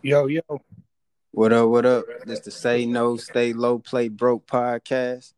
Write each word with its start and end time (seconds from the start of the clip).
Yo, 0.00 0.28
yo. 0.28 0.40
What 1.32 1.52
up, 1.52 1.68
what 1.70 1.84
up? 1.84 2.04
This 2.24 2.38
the 2.38 2.52
Say 2.52 2.86
No, 2.86 3.16
Stay 3.16 3.52
Low, 3.52 3.80
Play 3.80 4.08
Broke 4.08 4.46
podcast. 4.46 5.32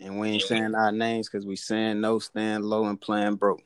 And 0.00 0.18
we 0.18 0.30
ain't 0.30 0.42
saying 0.44 0.74
our 0.74 0.90
names 0.90 1.28
because 1.28 1.44
we 1.44 1.56
saying 1.56 2.00
no, 2.00 2.18
stand 2.18 2.64
low, 2.64 2.86
and 2.86 2.98
playing 2.98 3.34
broke. 3.34 3.60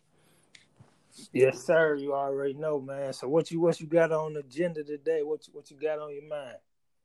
Yes, 1.32 1.64
sir. 1.64 1.94
You 1.94 2.12
already 2.12 2.54
know, 2.54 2.80
man. 2.80 3.12
So 3.12 3.28
what 3.28 3.52
you 3.52 3.60
what 3.60 3.80
you 3.80 3.86
got 3.86 4.10
on 4.10 4.32
the 4.32 4.40
agenda 4.40 4.82
today? 4.82 5.22
What 5.22 5.46
you, 5.46 5.52
what 5.52 5.70
you 5.70 5.76
got 5.76 6.00
on 6.00 6.12
your 6.12 6.28
mind? 6.28 6.56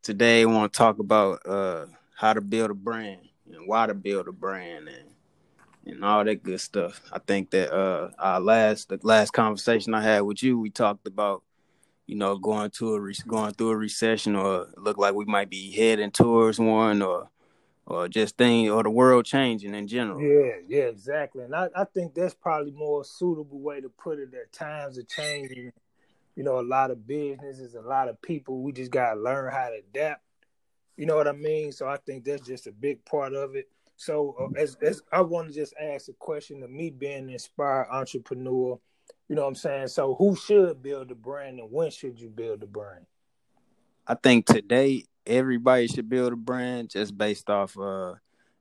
Today 0.01 0.41
I 0.41 0.45
want 0.45 0.73
to 0.73 0.77
talk 0.77 0.97
about 0.97 1.45
uh 1.45 1.85
how 2.15 2.33
to 2.33 2.41
build 2.41 2.71
a 2.71 2.73
brand 2.73 3.21
and 3.53 3.67
why 3.67 3.85
to 3.85 3.93
build 3.93 4.27
a 4.27 4.31
brand 4.31 4.87
and 4.87 5.11
and 5.85 6.03
all 6.03 6.25
that 6.25 6.41
good 6.41 6.59
stuff. 6.59 7.01
I 7.13 7.19
think 7.19 7.51
that 7.51 7.71
uh 7.71 8.09
our 8.17 8.39
last 8.39 8.89
the 8.89 8.99
last 9.03 9.31
conversation 9.31 9.93
I 9.93 10.01
had 10.01 10.21
with 10.21 10.41
you, 10.41 10.57
we 10.59 10.71
talked 10.71 11.05
about 11.05 11.43
you 12.07 12.15
know 12.15 12.37
going 12.37 12.71
to 12.71 12.95
a 12.95 12.99
re- 12.99 13.15
going 13.27 13.53
through 13.53 13.71
a 13.71 13.77
recession 13.77 14.35
or 14.35 14.67
look 14.77 14.97
like 14.97 15.13
we 15.13 15.25
might 15.25 15.49
be 15.49 15.71
heading 15.71 16.11
towards 16.11 16.57
one 16.57 17.01
or 17.01 17.29
or 17.85 18.07
just 18.07 18.37
thing 18.37 18.69
or 18.69 18.83
the 18.83 18.89
world 18.89 19.25
changing 19.25 19.73
in 19.73 19.87
general. 19.87 20.21
Yeah, 20.21 20.55
yeah, 20.67 20.83
exactly. 20.85 21.43
And 21.43 21.55
I, 21.55 21.69
I 21.75 21.85
think 21.85 22.13
that's 22.13 22.33
probably 22.33 22.71
more 22.71 23.05
suitable 23.05 23.59
way 23.59 23.79
to 23.79 23.89
put 23.89 24.19
it 24.19 24.31
that 24.31 24.51
times 24.51 24.97
are 24.97 25.03
changing. 25.03 25.71
You 26.35 26.43
know, 26.43 26.59
a 26.59 26.61
lot 26.61 26.91
of 26.91 27.07
businesses, 27.07 27.75
a 27.75 27.81
lot 27.81 28.09
of 28.09 28.21
people, 28.21 28.61
we 28.61 28.71
just 28.71 28.91
gotta 28.91 29.19
learn 29.19 29.51
how 29.51 29.69
to 29.69 29.79
adapt. 29.89 30.21
You 30.97 31.05
know 31.05 31.15
what 31.15 31.27
I 31.27 31.31
mean? 31.31 31.71
So 31.71 31.87
I 31.87 31.97
think 31.97 32.25
that's 32.25 32.45
just 32.45 32.67
a 32.67 32.71
big 32.71 33.03
part 33.05 33.33
of 33.33 33.55
it. 33.55 33.69
So 33.95 34.35
uh, 34.39 34.59
as, 34.59 34.77
as 34.81 35.01
I 35.11 35.21
want 35.21 35.47
to 35.47 35.53
just 35.53 35.73
ask 35.81 36.09
a 36.09 36.13
question 36.13 36.61
of 36.63 36.69
me 36.69 36.89
being 36.89 37.23
an 37.23 37.29
inspired 37.29 37.87
entrepreneur, 37.91 38.79
you 39.29 39.35
know 39.35 39.43
what 39.43 39.49
I'm 39.49 39.55
saying? 39.55 39.87
So 39.87 40.15
who 40.15 40.35
should 40.35 40.81
build 40.81 41.11
a 41.11 41.15
brand 41.15 41.59
and 41.59 41.71
when 41.71 41.91
should 41.91 42.19
you 42.19 42.29
build 42.29 42.63
a 42.63 42.67
brand? 42.67 43.05
I 44.05 44.15
think 44.15 44.45
today 44.45 45.03
everybody 45.25 45.87
should 45.87 46.09
build 46.09 46.31
a 46.31 46.37
brand 46.37 46.89
just 46.89 47.17
based 47.17 47.49
off 47.49 47.77
uh 47.77 48.13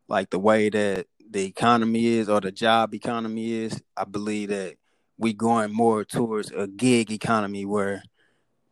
like 0.08 0.30
the 0.30 0.38
way 0.38 0.68
that 0.68 1.06
the 1.30 1.44
economy 1.44 2.06
is 2.06 2.28
or 2.28 2.40
the 2.40 2.50
job 2.50 2.94
economy 2.94 3.52
is. 3.52 3.80
I 3.96 4.04
believe 4.04 4.48
that 4.48 4.74
we 5.18 5.32
going 5.32 5.72
more 5.72 6.04
towards 6.04 6.50
a 6.50 6.66
gig 6.66 7.10
economy 7.10 7.64
where 7.64 8.02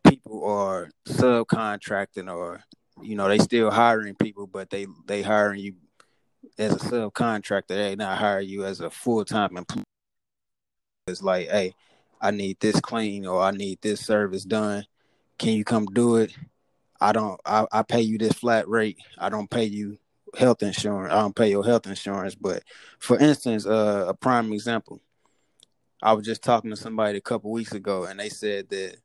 people 0.07 0.45
are 0.45 0.91
subcontracting 1.07 2.33
or 2.33 2.63
you 3.03 3.17
know 3.17 3.29
they 3.29 3.39
still 3.39 3.71
hiring 3.71 4.15
people 4.15 4.47
but 4.47 4.71
they 4.71 4.87
they 5.07 5.23
hiring 5.23 5.61
you 5.61 5.75
as 6.59 6.73
a 6.73 6.79
subcontractor 6.79 7.69
they 7.69 7.97
not 7.97 8.19
hire 8.19 8.41
you 8.41 8.65
as 8.65 8.81
a 8.81 8.91
full-time 8.91 9.57
employee 9.57 9.85
it's 11.07 11.23
like 11.23 11.49
hey 11.51 11.75
i 12.21 12.31
need 12.31 12.59
this 12.61 12.81
clean 12.81 13.27
or 13.27 13.43
i 13.43 13.51
need 13.51 13.79
this 13.83 14.01
service 14.01 14.45
done 14.45 14.85
can 15.39 15.53
you 15.53 15.65
come 15.65 15.87
do 15.87 16.17
it 16.17 16.35
I 17.01 17.13
don't 17.13 17.39
I, 17.45 17.67
I 17.71 17.83
pay 17.83 18.01
you 18.01 18.17
this 18.17 18.33
flat 18.33 18.67
rate. 18.67 18.97
I 19.19 19.29
don't 19.29 19.51
pay 19.51 19.65
you 19.65 19.99
health 20.39 20.63
insurance. 20.63 21.13
I 21.13 21.21
don't 21.21 21.37
pay 21.37 21.51
your 21.51 21.65
health 21.65 21.87
insurance. 21.87 22.35
But 22.35 22.63
for 22.99 23.19
instance, 23.19 23.67
uh, 23.67 24.07
a 24.09 24.15
prime 24.15 24.53
example, 24.53 25.03
I 26.03 26.15
was 26.15 26.25
just 26.25 26.43
talking 26.43 26.71
to 26.71 26.77
somebody 26.77 27.19
a 27.19 27.21
couple 27.21 27.51
weeks 27.51 27.73
ago, 27.73 28.05
and 28.05 28.19
they 28.19 28.31
said 28.31 28.71
that 28.71 28.97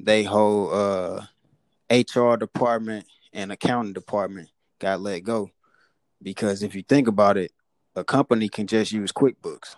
they 0.00 0.24
whole 0.24 0.72
uh, 0.72 1.26
HR 1.88 2.34
department 2.34 3.06
and 3.32 3.52
accounting 3.52 3.92
department 3.92 4.48
got 4.80 5.00
let 5.00 5.20
go 5.20 5.50
because 6.22 6.64
if 6.64 6.74
you 6.74 6.82
think 6.82 7.06
about 7.06 7.36
it, 7.36 7.52
a 7.94 8.02
company 8.02 8.48
can 8.48 8.66
just 8.66 8.90
use 8.90 9.12
QuickBooks. 9.12 9.76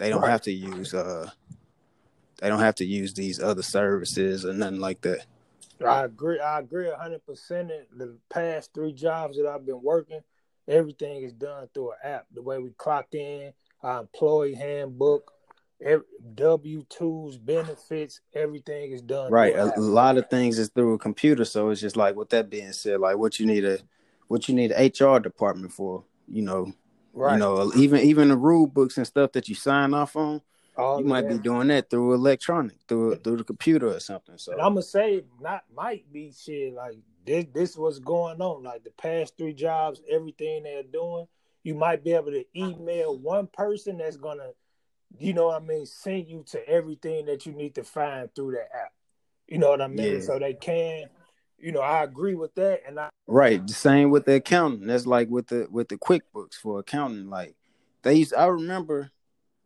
They 0.00 0.08
don't 0.08 0.22
Right. 0.22 0.30
have 0.30 0.40
to 0.42 0.50
use 0.50 0.94
uh, 0.94 1.28
they 2.40 2.48
don't 2.48 2.60
have 2.60 2.76
to 2.76 2.86
use 2.86 3.12
these 3.12 3.38
other 3.38 3.62
services 3.62 4.46
or 4.46 4.54
nothing 4.54 4.80
like 4.80 5.02
that. 5.02 5.26
I 5.86 6.04
agree. 6.04 6.40
I 6.40 6.60
agree 6.60 6.90
hundred 6.90 7.24
percent. 7.26 7.70
The 7.94 8.16
past 8.30 8.72
three 8.72 8.94
jobs 8.94 9.36
that 9.36 9.46
I've 9.46 9.66
been 9.66 9.82
working, 9.82 10.20
everything 10.66 11.22
is 11.22 11.34
done 11.34 11.68
through 11.74 11.90
an 11.90 11.96
app. 12.02 12.26
The 12.32 12.40
way 12.40 12.58
we 12.58 12.70
clock 12.70 13.08
in, 13.14 13.52
our 13.82 14.00
employee 14.00 14.54
handbook, 14.54 15.32
W 16.34 16.86
twos, 16.88 17.36
benefits, 17.36 18.22
everything 18.34 18.92
is 18.92 19.02
done 19.02 19.30
Right. 19.30 19.52
through 19.52 19.64
A 19.64 19.66
app. 19.68 19.76
lot 19.76 20.16
of 20.16 20.30
things 20.30 20.58
is 20.58 20.70
through 20.70 20.94
a 20.94 20.98
computer, 20.98 21.44
so 21.44 21.68
it's 21.68 21.82
just 21.82 21.96
like 21.98 22.16
with 22.16 22.30
that 22.30 22.48
being 22.48 22.72
said, 22.72 23.00
like 23.00 23.18
what 23.18 23.38
you 23.38 23.44
need 23.44 23.66
a 23.66 23.80
what 24.28 24.48
you 24.48 24.54
need 24.54 24.72
a 24.74 24.86
HR 24.86 25.20
department 25.20 25.74
for, 25.74 26.04
you 26.26 26.40
know, 26.40 26.72
Right. 27.12 27.34
you 27.34 27.38
know, 27.38 27.56
uh, 27.56 27.70
even 27.76 28.00
even 28.00 28.28
the 28.28 28.36
rule 28.36 28.66
books 28.66 28.96
and 28.96 29.06
stuff 29.06 29.32
that 29.32 29.48
you 29.48 29.54
sign 29.54 29.94
off 29.94 30.16
on, 30.16 30.40
All 30.76 31.00
you 31.00 31.04
might 31.04 31.28
be 31.28 31.38
doing 31.38 31.68
that 31.68 31.90
through 31.90 32.14
electronic, 32.14 32.76
through 32.86 33.16
through 33.16 33.36
the 33.36 33.44
computer 33.44 33.88
or 33.88 34.00
something. 34.00 34.38
So 34.38 34.52
And 34.52 34.60
I'm 34.60 34.74
gonna 34.74 34.82
say 34.82 35.24
not 35.40 35.64
might 35.74 36.10
be 36.12 36.32
shit 36.32 36.74
like 36.74 36.98
this. 37.26 37.46
This 37.52 37.76
was 37.76 37.98
going 37.98 38.40
on. 38.40 38.62
Like 38.62 38.84
the 38.84 38.90
past 38.90 39.36
three 39.36 39.54
jobs, 39.54 40.00
everything 40.08 40.62
they're 40.62 40.82
doing, 40.82 41.26
you 41.64 41.74
might 41.74 42.04
be 42.04 42.12
able 42.12 42.30
to 42.30 42.44
email 42.56 43.18
one 43.18 43.48
person 43.48 43.98
that's 43.98 44.16
gonna, 44.16 44.50
you 45.18 45.32
know 45.32 45.46
what 45.46 45.62
I 45.62 45.64
mean, 45.64 45.86
send 45.86 46.28
you 46.28 46.44
to 46.50 46.68
everything 46.68 47.26
that 47.26 47.44
you 47.44 47.52
need 47.52 47.74
to 47.74 47.82
find 47.82 48.32
through 48.34 48.52
that 48.52 48.68
app. 48.74 48.92
You 49.48 49.58
know 49.58 49.70
what 49.70 49.82
I 49.82 49.88
mean? 49.88 50.14
Yeah. 50.14 50.20
So 50.20 50.38
they 50.38 50.54
can, 50.54 51.06
you 51.60 51.72
know, 51.72 51.80
I 51.80 52.02
agree 52.02 52.34
with 52.34 52.54
that, 52.54 52.82
and 52.86 52.98
I 52.98 53.10
Right. 53.30 53.64
The 53.64 53.74
same 53.74 54.10
with 54.10 54.24
the 54.24 54.34
accounting. 54.34 54.88
That's 54.88 55.06
like 55.06 55.28
with 55.28 55.46
the 55.46 55.68
with 55.70 55.88
the 55.88 55.96
QuickBooks 55.96 56.54
for 56.54 56.80
accounting. 56.80 57.30
Like 57.30 57.54
they 58.02 58.14
used 58.14 58.34
I 58.34 58.46
remember 58.46 59.12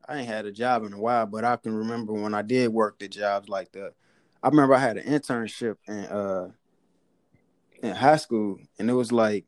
I 0.07 0.19
ain't 0.19 0.29
had 0.29 0.45
a 0.45 0.53
job 0.53 0.85
in 0.85 0.93
a 0.93 1.01
while, 1.01 1.25
but 1.25 1.47
I 1.47 1.57
can 1.57 1.75
remember 1.75 2.13
when 2.13 2.35
I 2.35 2.43
did 2.43 2.69
work 2.69 2.99
the 2.99 3.09
jobs 3.09 3.49
like 3.49 3.73
that. 3.73 3.95
I 4.43 4.49
remember 4.49 4.75
I 4.75 4.81
had 4.81 4.99
an 4.99 5.07
internship 5.07 5.77
in 5.89 5.95
uh 5.95 6.51
in 7.83 7.95
high 7.95 8.17
school 8.17 8.59
and 8.79 8.91
it 8.91 8.95
was 8.95 9.11
like 9.11 9.47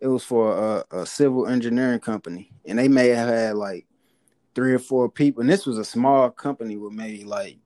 it 0.00 0.08
was 0.08 0.24
for 0.24 0.84
a, 0.90 1.00
a 1.02 1.06
civil 1.06 1.46
engineering 1.46 2.00
company 2.00 2.50
and 2.64 2.78
they 2.78 2.88
may 2.88 3.08
have 3.08 3.28
had 3.28 3.54
like 3.56 3.86
three 4.54 4.72
or 4.72 4.78
four 4.78 5.10
people 5.10 5.42
and 5.42 5.50
this 5.50 5.66
was 5.66 5.76
a 5.76 5.84
small 5.84 6.30
company 6.30 6.78
with 6.78 6.94
maybe 6.94 7.24
like 7.24 7.58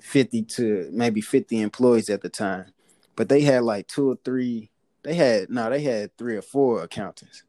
50 0.00 0.42
to 0.44 0.88
maybe 0.92 1.20
50 1.20 1.60
employees 1.60 2.08
at 2.08 2.22
the 2.22 2.28
time 2.30 2.72
but 3.16 3.28
they 3.28 3.40
had 3.40 3.62
like 3.64 3.86
two 3.88 4.10
or 4.10 4.18
three 4.24 4.70
they 5.02 5.14
had 5.14 5.50
no 5.50 5.68
they 5.70 5.80
had 5.80 6.16
three 6.16 6.36
or 6.36 6.42
four 6.42 6.82
accountants 6.82 7.42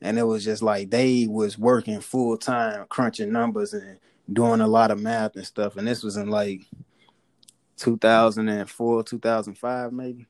and 0.00 0.18
it 0.18 0.24
was 0.24 0.44
just 0.44 0.62
like 0.62 0.90
they 0.90 1.26
was 1.28 1.58
working 1.58 2.00
full 2.00 2.36
time 2.36 2.84
crunching 2.88 3.32
numbers 3.32 3.72
and 3.74 3.98
doing 4.32 4.60
a 4.60 4.66
lot 4.66 4.90
of 4.90 5.00
math 5.00 5.36
and 5.36 5.46
stuff 5.46 5.76
and 5.76 5.86
this 5.86 6.02
was 6.02 6.16
in 6.16 6.28
like 6.28 6.62
2004 7.76 9.02
2005 9.04 9.92
maybe 9.92 10.26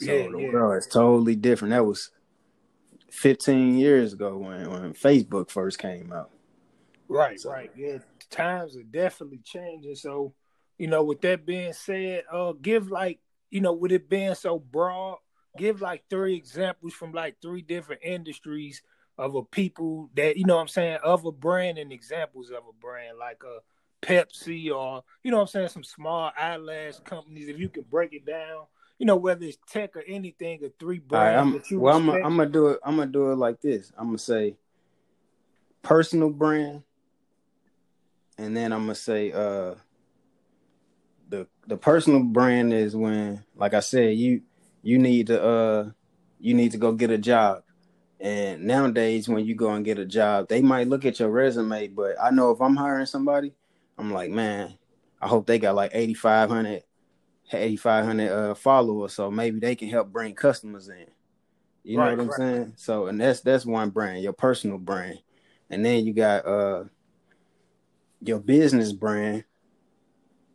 so 0.00 0.12
Yeah, 0.12 0.28
the 0.30 0.38
yeah. 0.38 0.52
world 0.52 0.78
is 0.78 0.86
totally 0.86 1.36
different 1.36 1.72
that 1.72 1.84
was 1.84 2.10
15 3.10 3.76
years 3.78 4.12
ago 4.12 4.36
when 4.38 4.70
when 4.70 4.92
facebook 4.94 5.50
first 5.50 5.78
came 5.78 6.12
out 6.12 6.30
right, 7.08 7.40
So- 7.40 7.50
right, 7.50 7.70
yeah. 7.76 7.98
Times 8.30 8.76
are 8.76 8.82
definitely 8.82 9.40
changing. 9.42 9.94
So, 9.94 10.34
you 10.76 10.86
know, 10.86 11.02
with 11.02 11.22
that 11.22 11.46
being 11.46 11.72
said, 11.72 12.24
uh, 12.30 12.52
give 12.60 12.90
like, 12.90 13.18
you 13.50 13.60
know, 13.60 13.72
with 13.72 13.92
it 13.92 14.08
being 14.08 14.34
so 14.34 14.58
broad, 14.58 15.18
give 15.56 15.80
like 15.80 16.04
three 16.08 16.34
examples 16.36 16.94
from 16.94 17.12
like 17.12 17.36
three 17.40 17.62
different 17.62 18.02
industries 18.02 18.82
of 19.16 19.34
a 19.34 19.42
people 19.42 20.10
that 20.14 20.36
you 20.36 20.44
know 20.44 20.56
what 20.56 20.62
I'm 20.62 20.68
saying 20.68 20.98
of 21.02 21.24
a 21.24 21.32
brand 21.32 21.78
and 21.78 21.92
examples 21.92 22.50
of 22.50 22.62
a 22.68 22.72
brand 22.80 23.18
like 23.18 23.42
a 23.44 23.58
Pepsi 24.00 24.72
or 24.72 25.02
you 25.24 25.30
know 25.32 25.38
what 25.38 25.42
I'm 25.42 25.48
saying 25.48 25.68
some 25.68 25.82
small 25.82 26.30
eyelash 26.38 27.00
companies 27.00 27.48
if 27.48 27.58
you 27.58 27.68
can 27.68 27.82
break 27.90 28.12
it 28.12 28.24
down 28.24 28.66
you 28.98 29.06
know 29.06 29.16
whether 29.16 29.44
it's 29.44 29.58
tech 29.68 29.96
or 29.96 30.02
anything 30.06 30.62
or 30.62 30.68
three 30.78 30.98
right 30.98 31.08
brands 31.08 31.70
i'm 31.72 31.80
well 31.80 31.96
i'm. 31.96 32.10
I'm 32.10 32.36
gonna 32.36 32.46
do 32.46 32.68
it 32.68 32.80
i'm 32.84 32.96
gonna 32.96 33.10
do 33.10 33.30
it 33.32 33.36
like 33.36 33.60
this 33.60 33.92
i'm 33.96 34.08
gonna 34.08 34.18
say 34.18 34.56
personal 35.82 36.30
brand 36.30 36.82
and 38.36 38.56
then 38.56 38.72
i'm 38.72 38.82
gonna 38.82 38.94
say 38.94 39.32
uh 39.32 39.74
the 41.28 41.46
the 41.66 41.76
personal 41.76 42.22
brand 42.22 42.72
is 42.72 42.96
when 42.96 43.44
like 43.56 43.74
i 43.74 43.80
said 43.80 44.16
you 44.16 44.42
you 44.82 44.98
need 44.98 45.26
to 45.28 45.42
uh 45.42 45.90
you 46.40 46.54
need 46.54 46.72
to 46.72 46.78
go 46.78 46.92
get 46.92 47.10
a 47.10 47.18
job. 47.18 47.62
And 48.20 48.64
nowadays 48.64 49.28
when 49.28 49.44
you 49.44 49.54
go 49.54 49.70
and 49.70 49.84
get 49.84 49.98
a 49.98 50.04
job 50.06 50.48
they 50.48 50.60
might 50.62 50.88
look 50.88 51.04
at 51.04 51.20
your 51.20 51.30
resume 51.30 51.88
but 51.88 52.16
i 52.20 52.30
know 52.30 52.50
if 52.50 52.60
i'm 52.60 52.76
hiring 52.76 53.06
somebody 53.06 53.54
i'm 53.98 54.12
like 54.12 54.30
man 54.30 54.76
i 55.20 55.28
hope 55.28 55.46
they 55.46 55.58
got 55.58 55.74
like 55.76 55.92
8500 55.94 56.82
8500 57.52 58.30
uh 58.30 58.54
followers 58.54 59.12
so 59.14 59.30
maybe 59.30 59.60
they 59.60 59.76
can 59.76 59.88
help 59.88 60.12
bring 60.12 60.34
customers 60.34 60.88
in. 60.88 61.06
You 61.84 61.98
know 61.98 62.04
Right, 62.04 62.10
what 62.10 62.20
i'm 62.20 62.30
saying? 62.32 62.72
So 62.76 63.06
and 63.06 63.20
that's 63.20 63.40
that's 63.40 63.64
one 63.66 63.90
brand 63.90 64.22
your 64.22 64.32
personal 64.32 64.78
brand. 64.78 65.20
And 65.70 65.84
then 65.84 66.04
you 66.06 66.12
got 66.12 66.46
uh 66.46 66.84
your 68.20 68.40
business 68.40 68.92
brand 68.92 69.44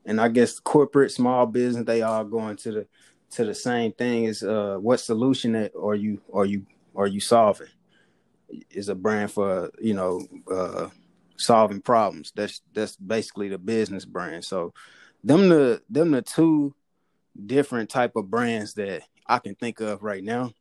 and 0.05 0.19
I 0.19 0.27
guess 0.27 0.59
corporate, 0.59 1.11
small 1.11 1.45
business, 1.45 1.85
they 1.85 2.01
all 2.01 2.23
going 2.23 2.57
to 2.57 2.71
the 2.71 2.87
to 3.31 3.45
the 3.45 3.55
same 3.55 3.91
thing. 3.93 4.25
Is 4.25 4.43
uh, 4.43 4.77
what 4.79 4.99
solution 4.99 5.53
that 5.53 5.71
are 5.75 5.95
you 5.95 6.21
are 6.33 6.45
you 6.45 6.65
are 6.95 7.07
you 7.07 7.19
solving? 7.19 7.67
Is 8.69 8.89
a 8.89 8.95
brand 8.95 9.31
for 9.31 9.71
you 9.81 9.93
know 9.93 10.21
uh, 10.51 10.89
solving 11.37 11.81
problems. 11.81 12.31
That's 12.35 12.61
that's 12.73 12.95
basically 12.95 13.49
the 13.49 13.57
business 13.57 14.05
brand. 14.05 14.45
So 14.45 14.73
them 15.23 15.49
the 15.49 15.81
them 15.89 16.11
the 16.11 16.21
two 16.21 16.75
different 17.45 17.89
type 17.89 18.15
of 18.15 18.29
brands 18.29 18.73
that 18.75 19.03
I 19.25 19.39
can 19.39 19.55
think 19.55 19.79
of 19.79 20.03
right 20.03 20.23
now. 20.23 20.51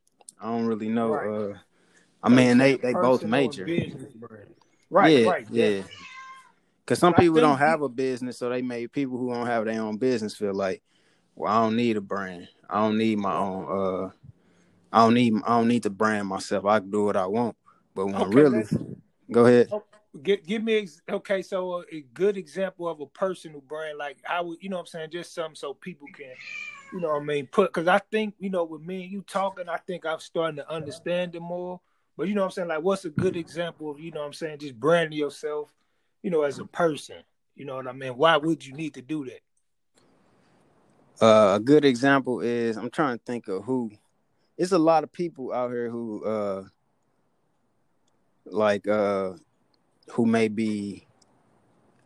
I 0.41 0.47
don't 0.47 0.65
really 0.65 0.89
know. 0.89 1.09
Right. 1.09 1.51
Uh, 1.51 1.57
I 2.23 2.29
mean, 2.29 2.57
they 2.57 2.77
they 2.77 2.93
both 2.93 3.23
major. 3.23 3.67
Right, 4.89 5.17
yeah, 5.17 5.29
right, 5.29 5.47
yeah. 5.49 5.81
Because 6.85 6.99
some 6.99 7.13
people 7.13 7.39
don't 7.39 7.57
have 7.57 7.81
a 7.81 7.89
business, 7.89 8.37
so 8.37 8.49
they 8.49 8.61
make 8.61 8.91
people 8.91 9.17
who 9.17 9.33
don't 9.33 9.47
have 9.47 9.65
their 9.65 9.81
own 9.81 9.97
business 9.97 10.35
feel 10.35 10.53
like, 10.53 10.81
well, 11.35 11.51
I 11.51 11.61
don't 11.61 11.77
need 11.77 11.95
a 11.95 12.01
brand. 12.01 12.49
I 12.69 12.81
don't 12.81 12.97
need 12.97 13.17
my 13.19 13.33
own. 13.33 13.65
Uh, 13.69 14.09
I 14.91 14.99
don't 14.99 15.13
need. 15.13 15.33
I 15.45 15.57
don't 15.57 15.67
need 15.67 15.83
to 15.83 15.89
brand 15.89 16.27
myself. 16.27 16.65
I 16.65 16.79
can 16.79 16.91
do 16.91 17.05
what 17.05 17.15
I 17.15 17.25
want. 17.25 17.55
But 17.95 18.07
when 18.07 18.15
okay, 18.15 18.35
really, 18.35 18.63
go 19.31 19.45
ahead. 19.45 19.69
Oh, 19.71 19.83
give, 20.21 20.45
give 20.45 20.63
me 20.63 20.87
okay. 21.09 21.41
So 21.41 21.79
a, 21.79 21.83
a, 21.91 22.01
good 22.13 22.37
example 22.37 22.87
of 22.87 22.99
a 22.99 23.05
personal 23.07 23.61
brand, 23.61 23.97
like 23.97 24.17
I 24.29 24.41
would, 24.41 24.61
you 24.61 24.69
know, 24.69 24.77
what 24.77 24.81
I'm 24.81 24.87
saying, 24.87 25.09
just 25.11 25.33
something 25.33 25.55
so 25.55 25.73
people 25.73 26.07
can, 26.13 26.33
you 26.91 26.99
know, 26.99 27.09
what 27.09 27.21
I 27.21 27.25
mean, 27.25 27.47
put 27.47 27.73
because 27.73 27.87
I 27.87 27.99
think 28.11 28.35
you 28.39 28.49
know, 28.49 28.63
with 28.63 28.81
me 28.81 29.03
and 29.03 29.11
you 29.11 29.21
talking, 29.21 29.69
I 29.69 29.77
think 29.77 30.05
I'm 30.05 30.19
starting 30.19 30.57
to 30.57 30.69
understand 30.69 31.35
it 31.35 31.41
more. 31.41 31.79
But 32.17 32.27
you 32.27 32.35
know, 32.35 32.41
what 32.41 32.47
I'm 32.47 32.51
saying, 32.51 32.67
like, 32.67 32.83
what's 32.83 33.05
a 33.05 33.09
good 33.09 33.35
example 33.35 33.89
of 33.89 33.99
you 33.99 34.11
know, 34.11 34.19
what 34.19 34.27
I'm 34.27 34.33
saying, 34.33 34.59
just 34.59 34.79
branding 34.79 35.17
yourself, 35.17 35.73
you 36.23 36.31
know, 36.31 36.41
as 36.41 36.57
a 36.57 36.65
person. 36.65 37.17
You 37.55 37.65
know 37.65 37.75
what 37.75 37.87
I 37.87 37.91
mean? 37.91 38.17
Why 38.17 38.37
would 38.37 38.65
you 38.65 38.73
need 38.73 38.95
to 38.95 39.01
do 39.01 39.25
that? 39.25 39.41
Uh, 41.23 41.55
a 41.55 41.59
good 41.59 41.85
example 41.85 42.39
is 42.39 42.77
I'm 42.77 42.89
trying 42.89 43.19
to 43.19 43.23
think 43.23 43.47
of 43.47 43.63
who. 43.63 43.91
It's 44.57 44.71
a 44.71 44.79
lot 44.79 45.03
of 45.03 45.11
people 45.11 45.53
out 45.53 45.71
here 45.71 45.89
who 45.89 46.23
uh 46.25 46.63
like 48.45 48.87
uh 48.87 49.33
who 50.11 50.25
may 50.25 50.47
be 50.47 51.07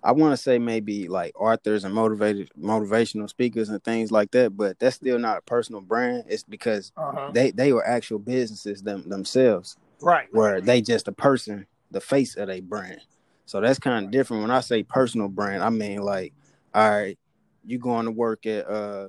I 0.04 0.12
want 0.12 0.34
to 0.34 0.38
say 0.38 0.60
maybe 0.60 1.08
like 1.08 1.34
authors 1.40 1.84
and 1.84 1.94
motivated 1.94 2.50
motivational 2.60 3.28
speakers 3.30 3.70
and 3.70 3.84
things 3.84 4.12
like 4.12 4.32
that, 4.32 4.56
but 4.56 4.80
that's 4.80 4.96
still 4.96 5.20
not 5.20 5.40
a 5.40 5.42
personal 5.42 5.82
brand. 5.82 6.26
It's 6.28 6.44
because 6.44 6.92
uh-huh. 6.96 7.32
they 7.34 7.52
they 7.52 7.74
were 7.74 7.86
actual 7.86 8.20
businesses 8.20 8.84
them 8.84 9.10
themselves, 9.10 9.78
right? 10.02 10.28
Where 10.32 10.62
they 10.62 10.82
just 10.82 11.08
a 11.08 11.12
person, 11.12 11.68
the 11.92 12.02
face 12.02 12.36
of 12.36 12.50
a 12.50 12.62
brand. 12.62 13.02
So 13.48 13.62
that's 13.62 13.80
kind 13.80 14.06
of 14.06 14.12
different. 14.12 14.44
When 14.44 14.52
I 14.52 14.60
say 14.60 14.84
personal 14.84 15.30
brand, 15.30 15.64
I 15.64 15.70
mean 15.70 16.02
like, 16.02 16.34
all 16.76 16.92
right, 16.92 17.18
you 17.66 17.80
going 17.80 18.06
to 18.06 18.12
work 18.12 18.46
at 18.46 18.70
uh 18.70 19.08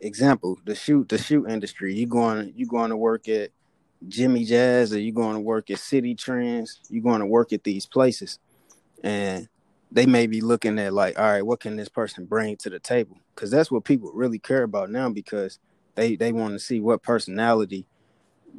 example 0.00 0.58
the 0.64 0.74
shoot 0.74 1.08
the 1.08 1.18
shoot 1.18 1.50
industry. 1.50 1.94
You 1.94 2.06
going 2.06 2.52
you 2.56 2.66
going 2.66 2.90
to 2.90 2.96
work 2.96 3.28
at 3.28 3.50
Jimmy 4.06 4.44
Jazz 4.44 4.92
or 4.94 5.00
you 5.00 5.12
going 5.12 5.34
to 5.34 5.40
work 5.40 5.70
at 5.70 5.78
Citi 5.78 6.16
Trends, 6.16 6.80
you 6.88 7.02
going 7.02 7.18
to 7.18 7.26
work 7.26 7.52
at 7.52 7.64
these 7.64 7.84
places. 7.84 8.38
And 9.02 9.48
they 9.90 10.06
may 10.06 10.28
be 10.28 10.40
looking 10.40 10.78
at 10.78 10.92
like, 10.92 11.18
all 11.18 11.24
right, 11.24 11.44
what 11.44 11.60
can 11.60 11.74
this 11.76 11.88
person 11.88 12.26
bring 12.26 12.56
to 12.58 12.70
the 12.70 12.78
table? 12.78 13.18
Because 13.34 13.50
that's 13.50 13.72
what 13.72 13.84
people 13.84 14.12
really 14.14 14.38
care 14.38 14.62
about 14.62 14.88
now 14.88 15.08
because 15.08 15.58
they 15.96 16.14
they 16.14 16.30
want 16.30 16.54
to 16.54 16.60
see 16.60 16.78
what 16.78 17.02
personality 17.02 17.86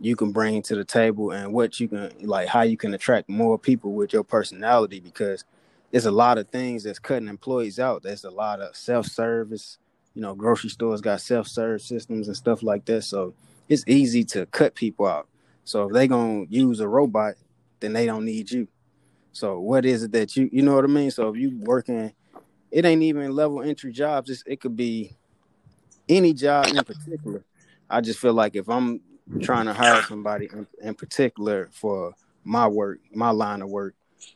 you 0.02 0.16
can 0.16 0.32
bring 0.32 0.62
to 0.64 0.76
the 0.76 0.84
table 0.84 1.32
and 1.32 1.54
what 1.54 1.80
you 1.80 1.88
can 1.88 2.12
like 2.22 2.48
how 2.48 2.62
you 2.62 2.78
can 2.78 2.94
attract 2.94 3.30
more 3.30 3.58
people 3.58 3.94
with 3.94 4.12
your 4.14 4.24
personality 4.24 5.00
because 5.00 5.46
there's 5.92 6.06
a 6.06 6.12
lot 6.12 6.38
of 6.38 6.50
things 6.50 6.84
that's 6.84 6.98
cutting 6.98 7.28
employees 7.28 7.80
out. 7.80 8.02
There's 8.02 8.24
a 8.24 8.32
lot 8.32 8.62
of 8.62 8.76
self-service, 8.76 9.78
you 10.16 10.24
know, 10.24 10.34
grocery 10.34 10.72
stores 10.72 11.02
got 11.02 11.22
self-serve 11.22 11.84
systems 11.84 12.28
and 12.28 12.36
stuff 12.36 12.64
like 12.64 12.86
that. 12.86 13.04
So 13.04 13.36
it's 13.70 13.84
easy 13.86 14.24
to 14.26 14.48
cut 14.48 14.74
people 14.74 15.06
out. 15.06 15.28
So 15.66 15.88
if 15.88 15.94
they 15.94 16.08
gonna 16.08 16.46
use 16.50 16.80
a 16.80 16.88
robot, 16.88 17.36
then 17.80 17.94
they 17.94 18.08
don't 18.08 18.26
need 18.26 18.52
you. 18.52 18.68
So 19.34 19.60
what 19.60 19.86
is 19.86 20.04
it 20.04 20.12
that 20.14 20.36
you 20.36 20.50
you 20.52 20.64
know 20.64 20.76
what 20.76 20.84
I 20.84 20.88
mean? 20.88 21.12
So 21.12 21.30
if 21.30 21.38
you 21.38 21.58
working, 21.60 22.12
it 22.72 22.86
ain't 22.86 23.04
even 23.04 23.32
level 23.32 23.62
entry 23.62 23.92
jobs. 23.92 24.30
It's, 24.30 24.44
it 24.48 24.60
could 24.60 24.76
be 24.76 25.16
any 26.10 26.34
job 26.34 26.68
in 26.68 26.84
particular. 26.84 27.46
I 27.90 28.02
just 28.02 28.20
feel 28.20 28.34
like 28.34 28.56
if 28.56 28.68
I'm 28.68 29.00
trying 29.42 29.66
to 29.66 29.74
hire 29.74 30.02
somebody 30.04 30.50
in, 30.52 30.68
in 30.82 30.94
particular 30.94 31.70
for 31.72 32.14
my 32.44 32.68
work, 32.68 33.00
my 33.14 33.30
line 33.30 33.62
of 33.62 33.70
work, 33.70 33.96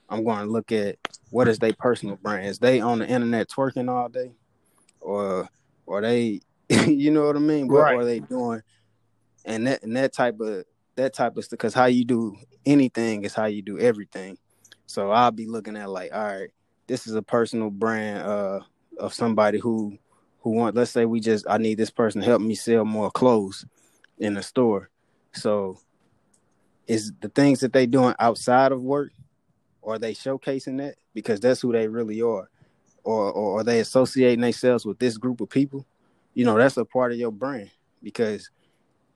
I'm 0.10 0.24
going 0.24 0.46
to 0.46 0.52
look 0.52 0.72
at 0.72 0.98
what 1.30 1.48
is 1.48 1.60
their 1.60 1.74
personal 1.74 2.16
brand. 2.16 2.48
Is 2.48 2.60
they 2.60 2.80
on 2.80 3.00
the 3.00 3.08
internet 3.08 3.50
twerking 3.50 3.90
all 3.90 4.10
day, 4.10 4.32
or 5.00 5.50
or 5.86 6.02
they, 6.02 6.42
you 6.88 7.12
know 7.12 7.26
what 7.28 7.36
I 7.36 7.40
mean? 7.40 7.68
What 7.68 7.84
right. 7.84 7.96
are 7.96 8.06
they 8.06 8.20
doing? 8.20 8.62
And 9.46 9.68
that 9.68 9.84
and 9.84 9.96
that 9.96 10.14
type 10.14 10.40
of 10.40 10.66
that 10.96 11.14
type 11.14 11.38
of 11.38 11.46
stuff. 11.46 11.58
Because 11.58 11.74
how 11.74 11.86
you 11.86 12.06
do 12.06 12.36
anything 12.66 13.24
is 13.24 13.34
how 13.34 13.46
you 13.46 13.62
do 13.62 13.80
everything. 13.80 14.38
So 14.88 15.12
I'll 15.12 15.32
be 15.32 15.46
looking 15.46 15.76
at 15.78 15.90
like, 15.90 16.14
all 16.14 16.26
right, 16.26 16.50
this 16.88 17.08
is 17.08 17.16
a 17.16 17.22
personal 17.22 17.70
brand 17.70 18.26
uh, 18.26 18.60
of 19.00 19.14
somebody 19.14 19.60
who 19.60 19.98
who 20.42 20.52
want. 20.52 20.76
Let's 20.76 20.92
say 20.92 21.06
we 21.06 21.20
just 21.20 21.46
I 21.50 21.58
need 21.58 21.78
this 21.78 21.92
person 21.92 22.22
to 22.22 22.28
help 22.28 22.42
me 22.42 22.56
sell 22.56 22.86
more 22.86 23.12
clothes 23.12 23.66
in 24.18 24.34
the 24.34 24.44
store. 24.44 24.90
So 25.34 25.80
is 26.88 27.12
the 27.20 27.30
things 27.30 27.60
that 27.60 27.74
they 27.74 27.86
doing 27.86 28.16
outside 28.20 28.72
of 28.72 28.82
work, 28.82 29.12
or 29.82 29.96
are 29.96 30.00
they 30.00 30.14
showcasing 30.14 30.78
that 30.80 30.96
because 31.14 31.40
that's 31.40 31.62
who 31.62 31.72
they 31.72 31.88
really 31.88 32.22
are, 32.22 32.50
or 33.04 33.32
or 33.32 33.60
are 33.60 33.64
they 33.64 33.80
associating 33.80 34.42
themselves 34.42 34.86
with 34.86 35.00
this 35.00 35.18
group 35.18 35.42
of 35.42 35.50
people? 35.50 35.86
You 36.34 36.46
know, 36.46 36.58
that's 36.58 36.78
a 36.78 36.86
part 36.86 37.12
of 37.12 37.18
your 37.18 37.32
brand 37.32 37.72
because 38.04 38.50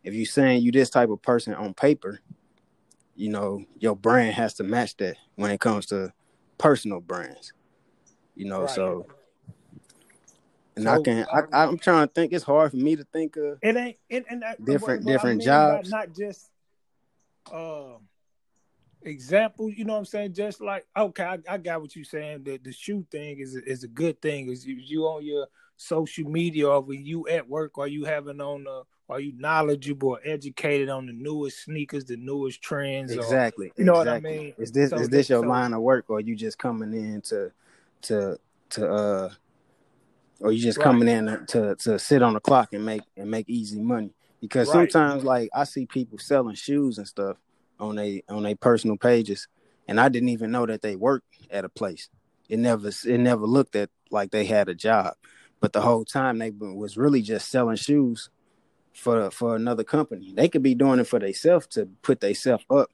if 0.04 0.14
you're 0.14 0.26
saying 0.26 0.64
you 0.64 0.72
this 0.72 0.90
type 0.90 1.10
of 1.10 1.22
person 1.22 1.54
on 1.54 1.74
paper, 1.74 2.20
you 3.16 3.30
know, 3.30 3.64
your 3.80 3.96
brand 3.96 4.34
has 4.34 4.54
to 4.56 4.64
match 4.64 4.98
that 4.98 5.18
when 5.36 5.52
it 5.52 5.60
comes 5.60 5.86
to 5.88 6.12
personal 6.58 7.00
brands. 7.00 7.54
You 8.36 8.46
know, 8.46 8.62
right. 8.62 8.70
so 8.70 9.06
and 10.76 10.86
so, 10.86 10.92
I 10.92 11.02
can 11.02 11.26
um, 11.32 11.48
I, 11.52 11.64
am 11.64 11.78
trying 11.78 12.08
to 12.08 12.14
think. 12.14 12.34
It's 12.34 12.44
hard 12.44 12.72
for 12.72 12.78
me 12.78 12.96
to 12.96 13.04
think 13.04 13.36
of. 13.38 13.60
It 13.62 13.76
ain't 13.76 13.98
it, 14.10 14.26
and 14.30 14.44
different 14.64 15.06
different 15.06 15.36
I 15.36 15.40
mean 15.40 15.46
jobs. 15.46 15.90
Not 15.90 16.16
just 16.16 16.50
um 17.52 18.00
example. 19.02 19.70
You 19.70 19.86
know 19.86 19.94
what 19.94 20.00
I'm 20.00 20.06
saying? 20.06 20.34
Just 20.34 20.62
like 20.62 20.86
okay, 20.96 21.24
I, 21.24 21.40
I 21.48 21.58
got 21.58 21.82
what 21.82 21.96
you're 21.96 22.06
saying. 22.06 22.44
The 22.44 22.58
the 22.58 22.72
shoe 22.72 23.06
thing 23.12 23.40
is 23.40 23.56
is 23.56 23.84
a 23.84 23.88
good 23.88 24.22
thing. 24.22 24.50
Is 24.50 24.66
you, 24.66 24.76
you 24.76 25.04
on 25.04 25.26
your 25.26 25.48
social 25.78 26.30
media 26.30 26.70
or 26.70 26.82
when 26.82 27.06
you 27.06 27.28
at 27.28 27.48
work 27.48 27.78
or 27.78 27.88
you 27.88 28.06
having 28.06 28.40
on 28.40 28.64
the 28.64 28.84
are 29.12 29.20
you 29.20 29.34
knowledgeable 29.36 30.10
or 30.10 30.20
educated 30.24 30.88
on 30.88 31.06
the 31.06 31.12
newest 31.12 31.66
sneakers, 31.66 32.06
the 32.06 32.16
newest 32.16 32.62
trends? 32.62 33.12
Exactly. 33.12 33.68
Or, 33.68 33.72
you 33.76 33.84
know 33.84 34.00
exactly. 34.00 34.30
what 34.30 34.40
I 34.40 34.44
mean? 34.44 34.54
Is 34.58 34.72
this 34.72 34.92
so 34.92 34.96
is 34.98 35.10
this 35.10 35.30
your 35.30 35.44
so, 35.44 35.50
line 35.50 35.74
of 35.74 35.82
work, 35.82 36.06
or 36.08 36.22
you 36.22 36.34
just 36.34 36.58
coming 36.58 36.94
in 36.94 37.22
to 37.24 37.52
to 38.04 38.40
to 38.70 38.90
uh, 38.90 39.30
or 40.42 40.52
you 40.52 40.62
just 40.62 40.78
right. 40.78 40.84
coming 40.84 41.08
in 41.08 41.46
to 41.48 41.76
to 41.76 42.00
sit 42.00 42.22
on 42.22 42.34
the 42.34 42.40
clock 42.40 42.74
and 42.74 42.86
make 42.86 43.04
and 43.16 43.30
make 43.30 43.50
easy 43.50 43.80
money? 43.80 44.12
Because 44.40 44.68
right. 44.70 44.92
sometimes, 44.92 45.24
like 45.24 45.50
I 45.54 45.64
see 45.64 45.86
people 45.86 46.18
selling 46.18 46.56
shoes 46.56 46.98
and 46.98 47.08
stuff 47.08 47.38
on 47.80 47.98
a 48.00 48.22
on 48.30 48.44
their 48.44 48.56
personal 48.56 48.98
pages, 48.98 49.48
and 49.88 50.00
I 50.00 50.10
didn't 50.10 50.30
even 50.30 50.52
know 50.52 50.66
that 50.66 50.82
they 50.82 50.96
worked 50.96 51.28
at 51.50 51.66
a 51.66 51.70
place. 51.70 52.10
It 52.50 52.60
never 52.60 52.90
it 52.90 53.20
never 53.20 53.46
looked 53.46 53.76
at 53.76 53.90
like 54.10 54.32
they 54.32 54.46
had 54.46 54.68
a 54.68 54.76
job, 54.76 55.14
but 55.60 55.74
the 55.74 55.82
whole 55.82 56.06
time 56.06 56.40
they 56.40 56.52
was 56.52 56.98
really 56.98 57.22
just 57.22 57.50
selling 57.50 57.78
shoes 57.78 58.30
for 58.94 59.32
for 59.32 59.56
another 59.56 59.84
company. 59.84 60.34
They 60.36 60.50
could 60.50 60.64
be 60.64 60.76
doing 60.76 61.00
it 61.00 61.08
for 61.08 61.20
themselves 61.20 61.68
to 61.68 61.88
put 62.02 62.20
themselves 62.20 62.66
up 62.70 62.90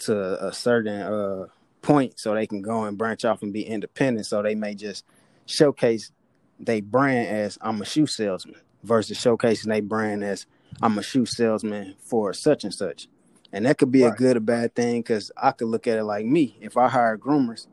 to 0.00 0.46
a 0.46 0.52
certain 0.52 1.02
uh, 1.02 1.46
point 1.82 2.18
so 2.18 2.34
they 2.34 2.46
can 2.46 2.62
go 2.62 2.84
and 2.84 2.98
branch 2.98 3.24
off 3.24 3.42
and 3.42 3.52
be 3.52 3.62
independent. 3.62 4.26
So 4.26 4.42
they 4.42 4.54
may 4.54 4.74
just 4.74 5.04
showcase 5.46 6.12
they 6.58 6.80
brand 6.80 7.28
as 7.28 7.58
I'm 7.60 7.80
a 7.80 7.84
shoe 7.84 8.06
salesman 8.06 8.60
versus 8.82 9.18
showcasing 9.18 9.66
they 9.66 9.80
brand 9.80 10.24
as 10.24 10.46
I'm 10.82 10.98
a 10.98 11.02
shoe 11.02 11.26
salesman 11.26 11.94
for 12.00 12.32
such 12.32 12.64
and 12.64 12.74
such. 12.74 13.08
And 13.52 13.64
that 13.64 13.78
could 13.78 13.90
be 13.90 14.02
right. 14.02 14.12
a 14.12 14.16
good 14.16 14.36
or 14.36 14.40
bad 14.40 14.74
thing 14.74 15.00
because 15.00 15.32
I 15.36 15.52
could 15.52 15.68
look 15.68 15.86
at 15.86 15.98
it 15.98 16.04
like 16.04 16.26
me. 16.26 16.56
If 16.60 16.76
I 16.76 16.88
hire 16.88 17.16
groomers, 17.16 17.66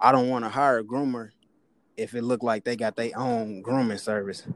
I 0.00 0.12
don't 0.12 0.28
want 0.28 0.44
to 0.44 0.48
hire 0.48 0.78
a 0.78 0.84
groomer 0.84 1.30
if 1.96 2.14
it 2.14 2.22
looked 2.22 2.44
like 2.44 2.64
they 2.64 2.76
got 2.76 2.96
their 2.96 3.16
own 3.18 3.62
grooming 3.62 3.98
service 3.98 4.46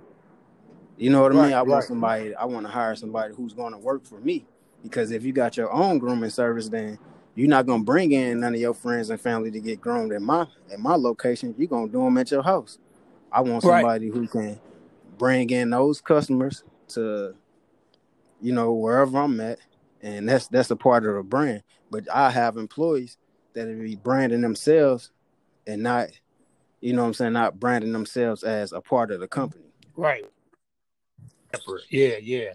you 0.96 1.10
know 1.10 1.22
what 1.22 1.36
I 1.36 1.42
mean? 1.42 1.52
I 1.52 1.62
want 1.62 1.84
somebody. 1.84 2.34
I 2.34 2.44
want 2.46 2.66
to 2.66 2.72
hire 2.72 2.94
somebody 2.96 3.34
who's 3.34 3.52
going 3.52 3.72
to 3.72 3.78
work 3.78 4.04
for 4.04 4.18
me. 4.18 4.46
Because 4.82 5.10
if 5.10 5.25
you 5.25 5.32
got 5.32 5.56
your 5.56 5.70
own 5.72 5.98
grooming 5.98 6.30
service, 6.30 6.68
then 6.68 6.98
you're 7.34 7.48
not 7.48 7.66
gonna 7.66 7.82
bring 7.82 8.12
in 8.12 8.40
none 8.40 8.54
of 8.54 8.60
your 8.60 8.72
friends 8.72 9.10
and 9.10 9.20
family 9.20 9.50
to 9.50 9.60
get 9.60 9.80
groomed 9.80 10.12
at 10.12 10.22
my 10.22 10.46
at 10.72 10.78
my 10.78 10.94
location. 10.94 11.54
You're 11.58 11.68
gonna 11.68 11.88
do 11.88 12.04
them 12.04 12.16
at 12.18 12.30
your 12.30 12.42
house. 12.42 12.78
I 13.33 13.40
want 13.40 13.62
somebody 13.62 14.11
right. 14.11 14.16
who 14.16 14.26
can 14.26 14.61
bring 15.18 15.50
in 15.50 15.71
those 15.71 16.00
customers 16.00 16.64
to, 16.88 17.35
you 18.40 18.52
know, 18.52 18.73
wherever 18.73 19.18
I'm 19.18 19.40
at, 19.40 19.59
and 20.02 20.28
that's 20.28 20.49
that's 20.49 20.71
a 20.71 20.76
part 20.76 21.06
of 21.06 21.14
the 21.14 21.23
brand. 21.23 21.62
But 21.90 22.04
I 22.12 22.30
have 22.30 22.56
employees 22.56 23.16
that 23.54 23.66
will 23.66 23.83
be 23.83 23.97
branding 23.97 24.40
themselves 24.40 25.11
and 25.66 25.83
not, 25.83 26.09
you 26.80 26.92
know, 26.92 27.02
what 27.02 27.09
I'm 27.09 27.14
saying, 27.14 27.33
not 27.33 27.59
branding 27.59 27.92
themselves 27.92 28.42
as 28.42 28.73
a 28.73 28.80
part 28.80 29.11
of 29.11 29.21
the 29.21 29.28
company. 29.28 29.64
Right 29.97 30.25
separate. 31.56 31.85
Yeah, 31.90 32.16
yeah. 32.21 32.52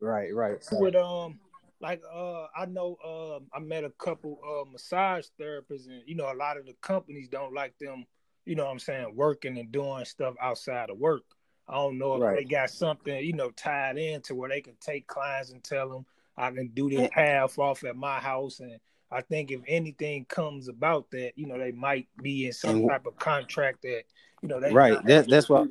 Right, 0.00 0.34
right. 0.34 0.56
With 0.72 0.96
um, 0.96 1.38
like 1.80 2.02
uh, 2.12 2.46
I 2.56 2.66
know 2.66 2.96
um, 3.04 3.46
I 3.54 3.58
met 3.60 3.84
a 3.84 3.90
couple 3.90 4.38
uh 4.44 4.70
massage 4.70 5.26
therapists, 5.40 5.88
and 5.88 6.02
you 6.06 6.14
know, 6.14 6.30
a 6.32 6.34
lot 6.34 6.56
of 6.56 6.66
the 6.66 6.74
companies 6.80 7.28
don't 7.28 7.54
like 7.54 7.76
them. 7.78 8.04
You 8.46 8.54
know, 8.56 8.64
what 8.64 8.72
I'm 8.72 8.78
saying 8.78 9.14
working 9.16 9.58
and 9.58 9.72
doing 9.72 10.04
stuff 10.04 10.34
outside 10.40 10.90
of 10.90 10.98
work. 10.98 11.22
I 11.66 11.74
don't 11.74 11.98
know 11.98 12.16
if 12.16 12.20
Right. 12.22 12.36
they 12.36 12.44
got 12.44 12.68
something, 12.70 13.24
you 13.24 13.32
know, 13.32 13.50
tied 13.52 13.96
in 13.96 14.20
to 14.22 14.34
where 14.34 14.50
they 14.50 14.60
can 14.60 14.76
take 14.80 15.06
clients 15.06 15.50
and 15.50 15.64
tell 15.64 15.88
them 15.88 16.04
I 16.36 16.50
can 16.50 16.68
do 16.68 16.90
this 16.90 17.08
half 17.12 17.58
off 17.58 17.84
at 17.84 17.96
my 17.96 18.18
house. 18.18 18.60
And 18.60 18.78
I 19.10 19.22
think 19.22 19.50
if 19.50 19.60
anything 19.66 20.26
comes 20.26 20.68
about 20.68 21.10
that, 21.12 21.32
you 21.36 21.46
know, 21.46 21.58
they 21.58 21.72
might 21.72 22.08
be 22.22 22.46
in 22.46 22.52
some 22.52 22.76
And- 22.80 22.88
type 22.90 23.06
of 23.06 23.16
contract 23.18 23.82
that, 23.82 24.02
you 24.42 24.48
know, 24.48 24.60
they 24.60 24.72
Right. 24.72 25.02
That- 25.06 25.28
that's 25.28 25.48
what- 25.48 25.70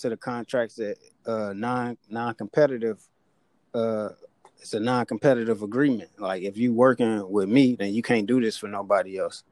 to 0.00 0.08
the 0.08 0.16
contracts 0.16 0.74
that 0.76 0.98
uh 1.26 1.52
non 1.54 1.96
non 2.08 2.34
competitive 2.34 3.06
uh 3.72 4.08
it's 4.58 4.74
a 4.74 4.80
non 4.80 5.06
competitive 5.06 5.62
agreement. 5.62 6.10
Like 6.18 6.42
if 6.42 6.56
you 6.56 6.72
working 6.72 7.30
with 7.30 7.48
me, 7.48 7.76
then 7.76 7.94
you 7.94 8.02
can't 8.02 8.26
do 8.26 8.40
this 8.40 8.56
for 8.56 8.66
nobody 8.66 9.18
else. 9.18 9.44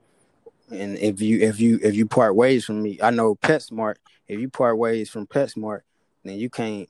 And 0.71 0.99
if 0.99 1.21
you 1.21 1.41
if 1.41 1.61
you 1.61 1.79
if 1.83 1.95
you 1.95 2.07
part 2.07 2.37
ways 2.37 2.65
from 2.65 2.83
me, 2.83 2.99
I 3.03 3.11
know 3.11 3.35
PetSmart, 3.35 3.97
if 4.29 4.39
you 4.39 4.49
part 4.49 4.79
ways 4.79 5.11
from 5.11 5.27
PetSmart, 5.27 5.81
then 6.25 6.39
you 6.39 6.49
can't 6.49 6.89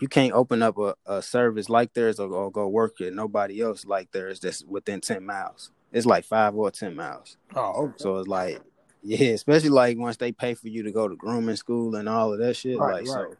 you 0.00 0.08
can't 0.08 0.32
open 0.32 0.62
up 0.62 0.78
a, 0.78 0.94
a 1.06 1.22
service 1.22 1.68
like 1.68 1.92
theirs 1.92 2.18
or, 2.18 2.30
or 2.32 2.50
go 2.50 2.66
work 2.68 3.00
at 3.00 3.12
nobody 3.12 3.60
else 3.60 3.84
like 3.84 4.10
theirs 4.12 4.40
that's 4.40 4.64
within 4.64 5.00
ten 5.00 5.24
miles. 5.24 5.70
It's 5.92 6.06
like 6.06 6.24
five 6.24 6.54
or 6.54 6.70
ten 6.70 6.96
miles. 6.96 7.36
Oh, 7.54 7.84
okay. 7.84 7.94
So 7.98 8.18
it's 8.18 8.28
like, 8.28 8.60
yeah, 9.02 9.30
especially 9.30 9.70
like 9.70 9.98
once 9.98 10.16
they 10.16 10.32
pay 10.32 10.54
for 10.54 10.68
you 10.68 10.82
to 10.82 10.90
go 10.90 11.06
to 11.06 11.16
grooming 11.16 11.56
school 11.56 11.94
and 11.96 12.08
all 12.08 12.32
of 12.32 12.38
that 12.38 12.54
shit. 12.54 12.78
Right, 12.78 13.04
like 13.04 13.14
right. 13.14 13.30
so 13.30 13.36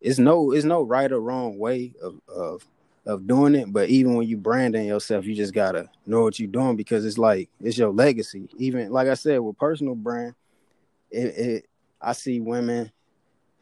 it's 0.00 0.18
no 0.18 0.52
it's 0.52 0.64
no 0.64 0.82
right 0.82 1.10
or 1.10 1.20
wrong 1.20 1.58
way 1.58 1.94
of 2.02 2.20
of 2.28 2.66
of 3.08 3.26
doing 3.26 3.54
it. 3.54 3.72
But 3.72 3.88
even 3.88 4.14
when 4.14 4.28
you 4.28 4.36
branding 4.36 4.86
yourself, 4.86 5.24
you 5.24 5.34
just 5.34 5.54
gotta 5.54 5.88
know 6.06 6.22
what 6.22 6.38
you're 6.38 6.46
doing 6.46 6.76
because 6.76 7.04
it's 7.04 7.18
like 7.18 7.48
it's 7.60 7.78
your 7.78 7.90
legacy. 7.90 8.48
Even 8.58 8.92
like 8.92 9.08
I 9.08 9.14
said, 9.14 9.40
with 9.40 9.58
personal 9.58 9.94
brand, 9.96 10.34
it, 11.10 11.18
it 11.18 11.66
I 12.00 12.12
see 12.12 12.38
women 12.38 12.92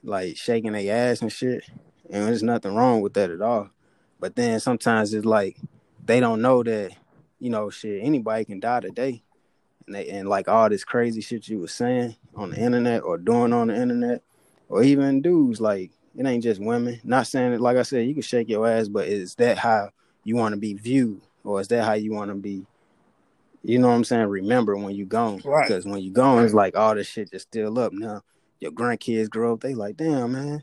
like 0.03 0.37
shaking 0.37 0.73
their 0.73 0.95
ass 1.13 1.23
and 1.23 1.33
shit, 1.33 1.65
and 2.11 2.27
there's 2.27 2.43
nothing 2.43 2.75
wrong 2.75 3.01
with 3.01 3.15
that 3.15 3.31
at 3.31 3.41
all. 3.41 3.71
But 4.19 4.35
then 4.35 4.59
sometimes 4.59 5.15
it's 5.15 5.25
like 5.25 5.57
they 6.05 6.19
don't 6.19 6.43
know 6.43 6.63
that, 6.65 6.93
you 7.39 7.51
know, 7.51 7.71
shit, 7.71 8.03
anybody 8.03 8.45
can 8.45 8.61
die 8.61 8.81
today. 8.81 9.23
And 9.87 9.95
they 9.95 10.09
and 10.09 10.29
like 10.29 10.49
all 10.49 10.69
this 10.69 10.85
crazy 10.85 11.21
shit 11.21 11.47
you 11.47 11.61
was 11.61 11.73
saying 11.73 12.17
on 12.35 12.51
the 12.51 12.59
internet 12.59 13.05
or 13.05 13.17
doing 13.17 13.53
on 13.53 13.69
the 13.69 13.77
internet, 13.77 14.23
or 14.69 14.83
even 14.83 15.23
dudes, 15.23 15.61
like 15.61 15.93
it 16.17 16.27
ain't 16.27 16.43
just 16.43 16.61
women. 16.61 17.01
Not 17.05 17.27
saying 17.27 17.53
it 17.53 17.61
like 17.61 17.77
I 17.77 17.83
said, 17.83 18.07
you 18.07 18.15
can 18.15 18.23
shake 18.23 18.49
your 18.49 18.67
ass, 18.67 18.89
but 18.89 19.09
is 19.09 19.35
that 19.37 19.59
how 19.59 19.91
you 20.25 20.37
want 20.37 20.55
to 20.55 20.61
be 20.61 20.75
viewed? 20.75 21.21
Or 21.45 21.61
is 21.61 21.69
that 21.69 21.85
how 21.85 21.93
you 21.93 22.13
want 22.13 22.31
to 22.31 22.35
be 22.35 22.67
you 23.63 23.81
know 23.81 23.89
what 23.89 23.95
I'm 23.95 24.05
saying? 24.05 24.27
Remember 24.27 24.77
when 24.77 24.95
you 24.95 25.07
gone. 25.07 25.41
Right. 25.45 25.67
Because 25.67 25.85
when 25.85 26.01
you 26.01 26.13
gone, 26.13 26.45
it's 26.45 26.55
like 26.55 26.77
all 26.77 26.95
this 26.95 27.09
shit 27.09 27.33
just 27.33 27.49
still 27.49 27.77
up 27.81 27.93
now 27.93 28.23
your 28.61 28.73
grandkids 28.73 29.31
grow 29.31 29.55
up, 29.55 29.61
they 29.61 29.75
like, 29.75 29.97
damn 29.97 30.33
man, 30.33 30.63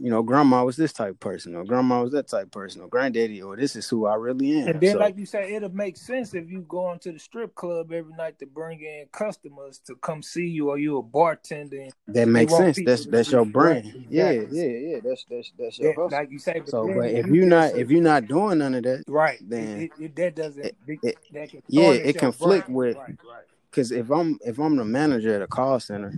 you 0.00 0.10
know, 0.10 0.22
grandma 0.22 0.64
was 0.64 0.76
this 0.76 0.92
type 0.92 1.10
of 1.10 1.20
person, 1.20 1.54
or 1.54 1.64
grandma 1.64 2.02
was 2.02 2.12
that 2.12 2.28
type 2.28 2.44
of 2.44 2.50
person, 2.50 2.80
or 2.82 2.88
granddaddy, 2.88 3.42
or 3.42 3.56
this 3.56 3.76
is 3.76 3.88
who 3.88 4.06
I 4.06 4.14
really 4.14 4.60
am. 4.60 4.68
And 4.68 4.80
then, 4.80 4.92
So, 4.92 4.98
like 4.98 5.16
you 5.18 5.26
said, 5.26 5.50
it'll 5.50 5.74
make 5.74 5.96
sense 5.96 6.34
if 6.34 6.50
you 6.50 6.62
going 6.62 6.98
to 7.00 7.12
the 7.12 7.18
strip 7.18 7.54
club 7.54 7.92
every 7.92 8.12
night 8.14 8.38
to 8.38 8.46
bring 8.46 8.80
in 8.80 9.06
customers 9.12 9.78
to 9.86 9.94
come 9.96 10.22
see 10.22 10.46
you, 10.46 10.70
or 10.70 10.78
you 10.78 10.98
a 10.98 11.02
bartender. 11.02 11.88
that 12.08 12.28
makes 12.28 12.56
sense. 12.56 12.78
That's 12.84 13.06
that's 13.06 13.30
your 13.30 13.44
right, 13.44 13.52
brand. 13.52 14.06
Yeah, 14.08 14.30
exactly. 14.30 14.58
yeah, 14.60 14.94
yeah. 14.94 15.00
That's 15.04 15.24
that's 15.28 15.52
that's 15.58 15.78
your 15.78 15.94
hustle. 15.94 16.18
like 16.18 16.30
you 16.30 16.38
say, 16.38 16.60
but 16.60 16.68
So, 16.70 16.86
but 16.94 17.10
if 17.10 17.26
you 17.26 17.34
you're 17.34 17.46
not 17.46 17.74
if 17.74 17.90
you're 17.90 18.02
not 18.02 18.26
doing 18.26 18.58
none 18.58 18.74
of 18.74 18.82
that, 18.84 19.04
right, 19.08 19.38
then 19.42 19.82
it, 19.82 19.90
it, 20.00 20.16
that 20.16 20.34
doesn't. 20.36 20.64
it- 20.64 20.76
that 21.32 21.50
can 21.50 21.62
yeah, 21.68 21.90
it 21.90 22.18
conflict 22.18 22.66
brand. 22.66 22.74
with- 22.76 22.96
right, 22.96 23.08
right. 23.08 23.44
because 23.70 23.92
if 23.92 24.10
I'm 24.10 24.38
if 24.44 24.58
I'm 24.58 24.76
the 24.76 24.84
manager 24.84 25.34
at 25.34 25.42
a 25.42 25.46
call 25.46 25.80
center 25.80 26.14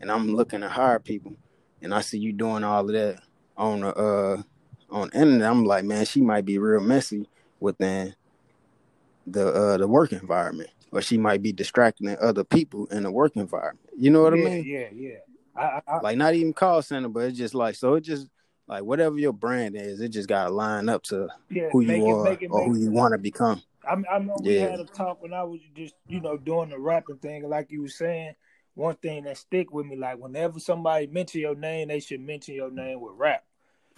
and 0.00 0.10
I'm 0.10 0.34
looking 0.34 0.60
to 0.60 0.68
hire 0.68 0.98
people, 0.98 1.34
and 1.82 1.94
I 1.94 2.00
see 2.00 2.18
you 2.18 2.32
doing 2.32 2.64
all 2.64 2.80
of 2.80 2.92
that 2.92 3.20
on 3.56 3.80
the 3.80 3.94
uh 3.94 4.42
on 4.90 5.08
the 5.12 5.20
internet, 5.20 5.50
I'm 5.50 5.64
like, 5.64 5.84
man, 5.84 6.04
she 6.04 6.20
might 6.20 6.44
be 6.44 6.58
real 6.58 6.80
messy 6.80 7.28
within 7.60 8.14
the 9.26 9.48
uh 9.48 9.76
the 9.76 9.86
work 9.86 10.12
environment, 10.12 10.70
or 10.92 11.02
she 11.02 11.18
might 11.18 11.42
be 11.42 11.52
distracting 11.52 12.16
other 12.20 12.44
people 12.44 12.86
in 12.86 13.04
the 13.04 13.10
work 13.10 13.36
environment. 13.36 13.88
You 13.96 14.10
know 14.10 14.22
what 14.22 14.34
yeah, 14.34 14.40
I 14.40 14.44
mean? 14.44 14.64
Yeah, 14.66 14.88
yeah. 14.92 15.18
I, 15.56 15.82
I, 15.86 16.00
Like 16.00 16.16
not 16.16 16.34
even 16.34 16.52
call 16.52 16.82
center, 16.82 17.08
but 17.08 17.24
it's 17.24 17.38
just 17.38 17.54
like 17.54 17.74
so. 17.74 17.94
It 17.94 18.02
just 18.02 18.28
like 18.66 18.82
whatever 18.82 19.18
your 19.18 19.32
brand 19.32 19.76
is, 19.76 20.00
it 20.00 20.10
just 20.10 20.28
gotta 20.28 20.50
line 20.50 20.88
up 20.88 21.02
to 21.04 21.28
yeah, 21.50 21.68
who 21.72 21.80
you 21.80 22.06
it, 22.06 22.16
are 22.16 22.24
make 22.24 22.42
it, 22.42 22.50
or 22.50 22.62
who 22.64 22.76
you 22.76 22.90
want 22.90 23.12
to 23.12 23.18
become. 23.18 23.62
I, 23.84 23.96
I 24.10 24.18
know 24.18 24.36
we 24.42 24.54
Yeah. 24.54 24.70
had 24.70 24.80
a 24.80 24.84
talk 24.84 25.22
when 25.22 25.32
I 25.32 25.42
was 25.42 25.60
just, 25.74 25.94
you 26.08 26.20
know, 26.20 26.36
doing 26.36 26.68
the 26.68 26.78
rapping 26.78 27.18
thing. 27.18 27.48
Like 27.48 27.70
you 27.70 27.82
were 27.82 27.88
saying, 27.88 28.34
one 28.80 28.96
thing 28.96 29.24
that 29.24 29.36
stick 29.36 29.70
with 29.72 29.84
me, 29.86 29.94
like 29.96 30.18
whenever 30.18 30.58
somebody 30.58 31.06
mention 31.06 31.42
your 31.42 31.54
name, 31.54 31.88
they 31.88 32.00
should 32.00 32.20
mention 32.20 32.54
your 32.54 32.70
name 32.70 33.00
with 33.00 33.12
rap. 33.16 33.44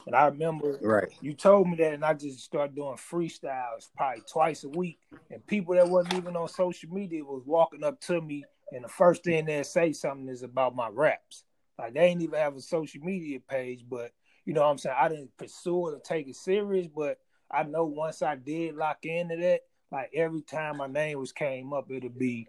And 0.07 0.17
I 0.17 0.27
remember 0.27 0.79
Right. 0.83 1.09
you 1.21 1.35
told 1.35 1.69
me 1.69 1.77
that, 1.77 1.95
and 1.95 2.05
I 2.05 2.15
just 2.15 2.41
started 2.41 2.75
doing 2.75 2.97
freestyles 2.97 3.89
probably 3.97 4.23
twice 4.29 4.65
a 4.65 4.69
week. 4.69 4.99
And 5.31 5.47
people 5.47 5.77
that 5.77 5.89
wasn't 5.89 6.15
even 6.15 6.37
on 6.37 6.49
social 6.49 6.91
media 6.91 7.25
was 7.25 7.45
walking 7.47 7.85
up 7.85 8.01
to 8.03 8.21
me, 8.21 8.45
and 8.73 8.85
the 8.85 8.89
first 8.89 9.23
thing 9.23 9.45
they 9.45 9.63
say 9.63 9.93
something 9.93 10.29
is 10.29 10.43
about 10.43 10.75
my 10.75 10.89
raps. 10.89 11.45
Like 11.79 11.95
they 11.95 12.01
ain't 12.01 12.23
even 12.23 12.39
have 12.39 12.57
a 12.57 12.61
social 12.61 13.03
media 13.03 13.39
page, 13.39 13.85
but 13.89 14.11
you 14.45 14.53
know 14.53 14.63
what 14.63 14.71
I'm 14.71 14.79
saying. 14.79 14.97
I 14.99 15.09
didn't 15.09 15.37
pursue 15.37 15.89
it 15.89 15.95
or 15.95 16.01
take 16.01 16.27
it 16.27 16.37
serious, 16.37 16.89
but 16.89 17.19
I 17.51 17.63
know 17.63 17.85
once 17.85 18.21
I 18.21 18.35
did 18.35 18.75
lock 18.75 19.05
into 19.05 19.37
that, 19.37 19.61
like 19.93 20.11
every 20.13 20.43
time 20.43 20.79
my 20.79 20.89
name 20.89 21.21
was 21.21 21.33
came 21.33 21.73
up, 21.73 21.91
it'd 21.91 22.19
be, 22.19 22.49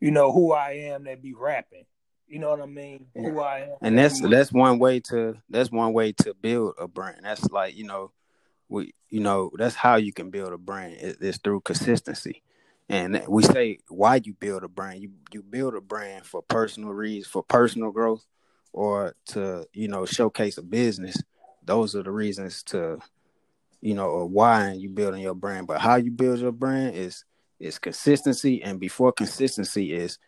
you 0.00 0.10
know, 0.10 0.32
who 0.32 0.52
I 0.52 0.72
am 0.72 1.04
that 1.04 1.22
be 1.22 1.34
rapping. 1.34 1.84
You 2.26 2.38
know 2.38 2.50
what 2.50 2.60
I 2.60 2.66
mean? 2.66 3.06
Who 3.14 3.40
I 3.40 3.60
am. 3.60 3.76
and 3.82 3.98
that's 3.98 4.20
that's 4.20 4.52
one 4.52 4.78
way 4.78 5.00
to 5.00 5.36
that's 5.50 5.70
one 5.70 5.92
way 5.92 6.12
to 6.12 6.34
build 6.34 6.74
a 6.78 6.88
brand 6.88 7.20
that's 7.22 7.48
like 7.50 7.76
you 7.76 7.84
know 7.84 8.10
we 8.68 8.94
you 9.10 9.20
know 9.20 9.50
that's 9.56 9.74
how 9.74 9.96
you 9.96 10.12
can 10.12 10.30
build 10.30 10.52
a 10.52 10.58
brand 10.58 10.96
is, 11.00 11.16
is 11.16 11.38
through 11.38 11.60
consistency 11.60 12.42
and 12.88 13.22
we 13.28 13.42
say 13.42 13.78
why 13.88 14.20
you 14.22 14.34
build 14.34 14.64
a 14.64 14.68
brand 14.68 15.02
you 15.02 15.10
you 15.32 15.42
build 15.42 15.74
a 15.74 15.80
brand 15.80 16.24
for 16.24 16.42
personal 16.42 16.90
reasons 16.90 17.30
for 17.30 17.42
personal 17.42 17.90
growth 17.90 18.24
or 18.72 19.14
to 19.26 19.66
you 19.72 19.88
know 19.88 20.04
showcase 20.04 20.58
a 20.58 20.62
business 20.62 21.16
those 21.62 21.94
are 21.94 22.02
the 22.02 22.10
reasons 22.10 22.62
to 22.62 22.98
you 23.80 23.94
know 23.94 24.06
or 24.06 24.26
why 24.26 24.72
you 24.72 24.88
building 24.88 25.22
your 25.22 25.34
brand 25.34 25.66
but 25.66 25.80
how 25.80 25.96
you 25.96 26.10
build 26.10 26.40
your 26.40 26.52
brand 26.52 26.96
is 26.96 27.24
is 27.64 27.78
consistency 27.78 28.62
and 28.62 28.78
before 28.78 29.12
consistency 29.12 29.92
is 29.92 30.18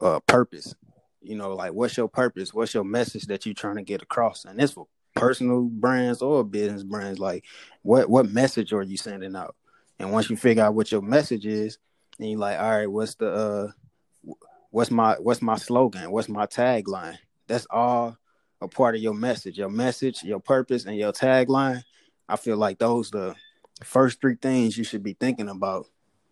uh 0.00 0.20
purpose 0.20 0.74
you 1.20 1.36
know, 1.36 1.54
like 1.54 1.72
what's 1.72 1.96
your 1.96 2.08
purpose? 2.08 2.54
What's 2.54 2.74
your 2.74 2.84
message 2.84 3.26
that 3.26 3.44
you're 3.44 3.54
trying 3.54 3.76
to 3.76 3.82
get 3.82 4.02
across? 4.02 4.44
And 4.44 4.58
this 4.58 4.72
for 4.72 4.86
personal 5.14 5.62
brands 5.62 6.22
or 6.22 6.44
business 6.44 6.82
brands. 6.82 7.18
Like, 7.18 7.44
what 7.82 8.08
what 8.08 8.30
message 8.30 8.72
are 8.72 8.82
you 8.82 8.96
sending 8.96 9.36
out? 9.36 9.54
And 9.98 10.12
once 10.12 10.30
you 10.30 10.36
figure 10.36 10.62
out 10.62 10.74
what 10.74 10.92
your 10.92 11.02
message 11.02 11.46
is, 11.46 11.78
then 12.18 12.28
you're 12.28 12.38
like, 12.38 12.58
all 12.58 12.70
right, 12.70 12.90
what's 12.90 13.14
the 13.16 13.30
uh, 13.30 14.32
what's 14.70 14.90
my 14.90 15.14
what's 15.14 15.42
my 15.42 15.56
slogan? 15.56 16.10
What's 16.10 16.28
my 16.28 16.46
tagline? 16.46 17.18
That's 17.46 17.66
all 17.70 18.16
a 18.60 18.68
part 18.68 18.94
of 18.94 19.02
your 19.02 19.14
message. 19.14 19.58
Your 19.58 19.70
message, 19.70 20.22
your 20.22 20.40
purpose, 20.40 20.86
and 20.86 20.96
your 20.96 21.12
tagline. 21.12 21.82
I 22.28 22.36
feel 22.36 22.56
like 22.56 22.78
those 22.78 23.10
the 23.10 23.34
first 23.82 24.20
three 24.20 24.36
things 24.40 24.76
you 24.76 24.84
should 24.84 25.02
be 25.02 25.14
thinking 25.14 25.48
about 25.48 25.86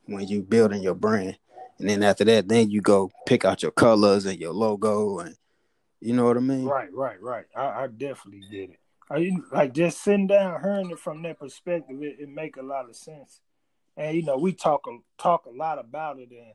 when 0.07 0.27
you 0.27 0.43
building 0.43 0.83
your 0.83 0.95
brand. 0.95 1.39
And 1.79 1.89
then 1.89 2.03
after 2.03 2.25
that, 2.25 2.49
then 2.49 2.71
you 2.71 2.81
go 2.81 3.11
pick 3.27 3.45
out 3.45 3.63
your 3.63 3.73
colors 3.73 4.25
and 4.25 4.39
your 4.39 4.53
logo, 4.53 5.19
and 5.19 5.37
you 6.01 6.15
know 6.15 6.25
what 6.25 6.37
I 6.39 6.41
mean. 6.41 6.65
Right, 6.65 6.93
right, 6.93 7.21
right. 7.21 7.45
I, 7.55 7.83
I 7.85 7.87
definitely 7.89 8.43
get 8.51 8.71
it. 8.71 8.79
I 9.11 9.31
like 9.53 9.73
just 9.75 10.03
sitting 10.03 10.27
down, 10.27 10.61
hearing 10.63 10.91
it 10.91 10.99
from 10.99 11.23
that 11.23 11.39
perspective. 11.39 12.03
It, 12.03 12.17
it 12.21 12.29
make 12.29 12.57
a 12.57 12.63
lot 12.63 12.89
of 12.89 12.97
sense. 12.97 13.41
And 13.97 14.17
you 14.17 14.23
know, 14.25 14.37
we 14.39 14.53
talk 14.53 14.87
a 14.89 14.97
talk 15.23 15.47
a 15.47 15.51
lot 15.51 15.79
about 15.79 16.19
it, 16.19 16.31
and 16.31 16.53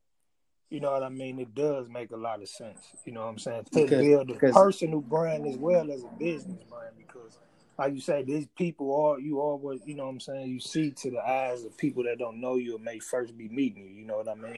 you 0.69 0.79
know 0.79 0.91
what 0.91 1.03
I 1.03 1.09
mean. 1.09 1.39
It 1.39 1.53
does 1.53 1.87
make 1.87 2.11
a 2.11 2.17
lot 2.17 2.41
of 2.41 2.49
sense. 2.49 2.79
You 3.05 3.13
know 3.13 3.21
what 3.21 3.29
I'm 3.29 3.37
saying? 3.37 3.65
To 3.73 3.83
Because- 3.83 4.01
build 4.05 4.31
a 4.31 4.33
personal 4.35 5.01
brand 5.01 5.45
as 5.45 5.57
well 5.57 5.91
as 5.91 6.03
a 6.03 6.17
business 6.17 6.63
brand, 6.69 6.95
because 6.97 7.37
like 7.77 7.93
you 7.93 8.01
say, 8.01 8.23
these 8.23 8.47
people 8.57 8.95
are 8.95 9.19
you 9.19 9.39
always, 9.39 9.81
you 9.85 9.95
know 9.95 10.03
what 10.03 10.11
I'm 10.11 10.19
saying. 10.19 10.49
You 10.49 10.59
see 10.59 10.91
to 10.91 11.11
the 11.11 11.19
eyes 11.19 11.63
of 11.63 11.75
people 11.77 12.03
that 12.03 12.19
don't 12.19 12.39
know 12.39 12.57
you 12.57 12.77
may 12.77 12.99
first 12.99 13.37
be 13.37 13.49
meeting 13.49 13.83
you. 13.83 13.89
You 13.89 14.05
know 14.05 14.17
what 14.17 14.29
I 14.29 14.35
mean? 14.35 14.57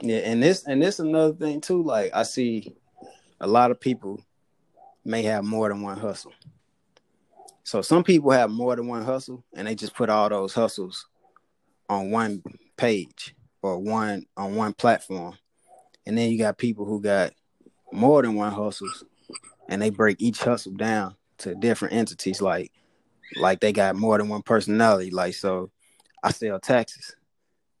Yeah, 0.00 0.18
and 0.18 0.42
this 0.42 0.66
and 0.66 0.80
this 0.80 0.98
another 0.98 1.32
thing 1.32 1.60
too. 1.60 1.82
Like 1.82 2.10
I 2.14 2.22
see 2.22 2.76
a 3.40 3.46
lot 3.46 3.70
of 3.70 3.80
people 3.80 4.20
may 5.04 5.22
have 5.22 5.44
more 5.44 5.68
than 5.68 5.82
one 5.82 5.98
hustle. 5.98 6.32
So 7.64 7.82
some 7.82 8.04
people 8.04 8.30
have 8.30 8.50
more 8.50 8.76
than 8.76 8.86
one 8.86 9.04
hustle, 9.04 9.42
and 9.54 9.66
they 9.66 9.74
just 9.74 9.94
put 9.94 10.10
all 10.10 10.28
those 10.28 10.54
hustles 10.54 11.06
on 11.88 12.10
one 12.10 12.42
page 12.76 13.34
or 13.62 13.78
one 13.78 14.26
on 14.36 14.54
one 14.54 14.74
platform. 14.74 15.36
And 16.06 16.16
then 16.16 16.30
you 16.30 16.38
got 16.38 16.58
people 16.58 16.84
who 16.84 17.00
got 17.00 17.32
more 17.90 18.22
than 18.22 18.34
one 18.34 18.52
hustles, 18.52 19.02
and 19.68 19.82
they 19.82 19.90
break 19.90 20.20
each 20.20 20.38
hustle 20.38 20.74
down 20.74 21.15
to 21.38 21.54
different 21.54 21.94
entities. 21.94 22.40
Like 22.40 22.72
like 23.36 23.60
they 23.60 23.72
got 23.72 23.96
more 23.96 24.18
than 24.18 24.28
one 24.28 24.42
personality. 24.42 25.10
Like 25.10 25.34
so, 25.34 25.70
I 26.22 26.30
sell 26.32 26.58
taxes. 26.60 27.16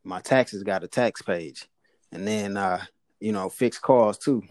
My 0.04 0.20
taxes 0.20 0.62
got 0.62 0.84
a 0.84 0.88
tax 0.88 1.22
page 1.22 1.68
and 2.12 2.26
then 2.26 2.56
uh 2.56 2.80
you 3.18 3.32
know 3.32 3.48
fix 3.48 3.78
cars 3.78 4.16
too 4.18 4.42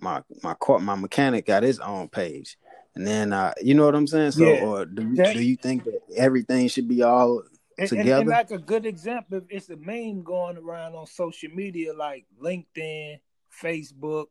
my 0.00 0.22
my 0.42 0.54
court 0.54 0.82
my 0.82 0.94
mechanic 0.94 1.46
got 1.46 1.62
his 1.62 1.78
own 1.80 2.08
page, 2.08 2.56
and 2.94 3.06
then 3.06 3.32
uh, 3.32 3.52
you 3.62 3.74
know 3.74 3.84
what 3.86 3.94
I'm 3.94 4.06
saying. 4.06 4.32
So, 4.32 4.42
Yeah. 4.44 4.64
or 4.64 4.86
do 4.86 5.02
you, 5.02 5.16
That- 5.16 5.34
do 5.34 5.42
you 5.42 5.56
think 5.56 5.84
that 5.84 6.00
everything 6.16 6.68
should 6.68 6.88
be 6.88 7.02
all 7.02 7.38
And, 7.38 7.48
and, 7.78 7.88
together? 7.88 8.20
and 8.22 8.28
like 8.28 8.50
a 8.50 8.58
good 8.58 8.86
example, 8.86 9.42
it's 9.48 9.70
a 9.70 9.76
meme 9.76 10.22
going 10.22 10.56
around 10.56 10.94
on 10.94 11.06
social 11.06 11.50
media 11.50 11.92
like 11.92 12.26
LinkedIn, 12.40 13.20
Facebook, 13.62 14.26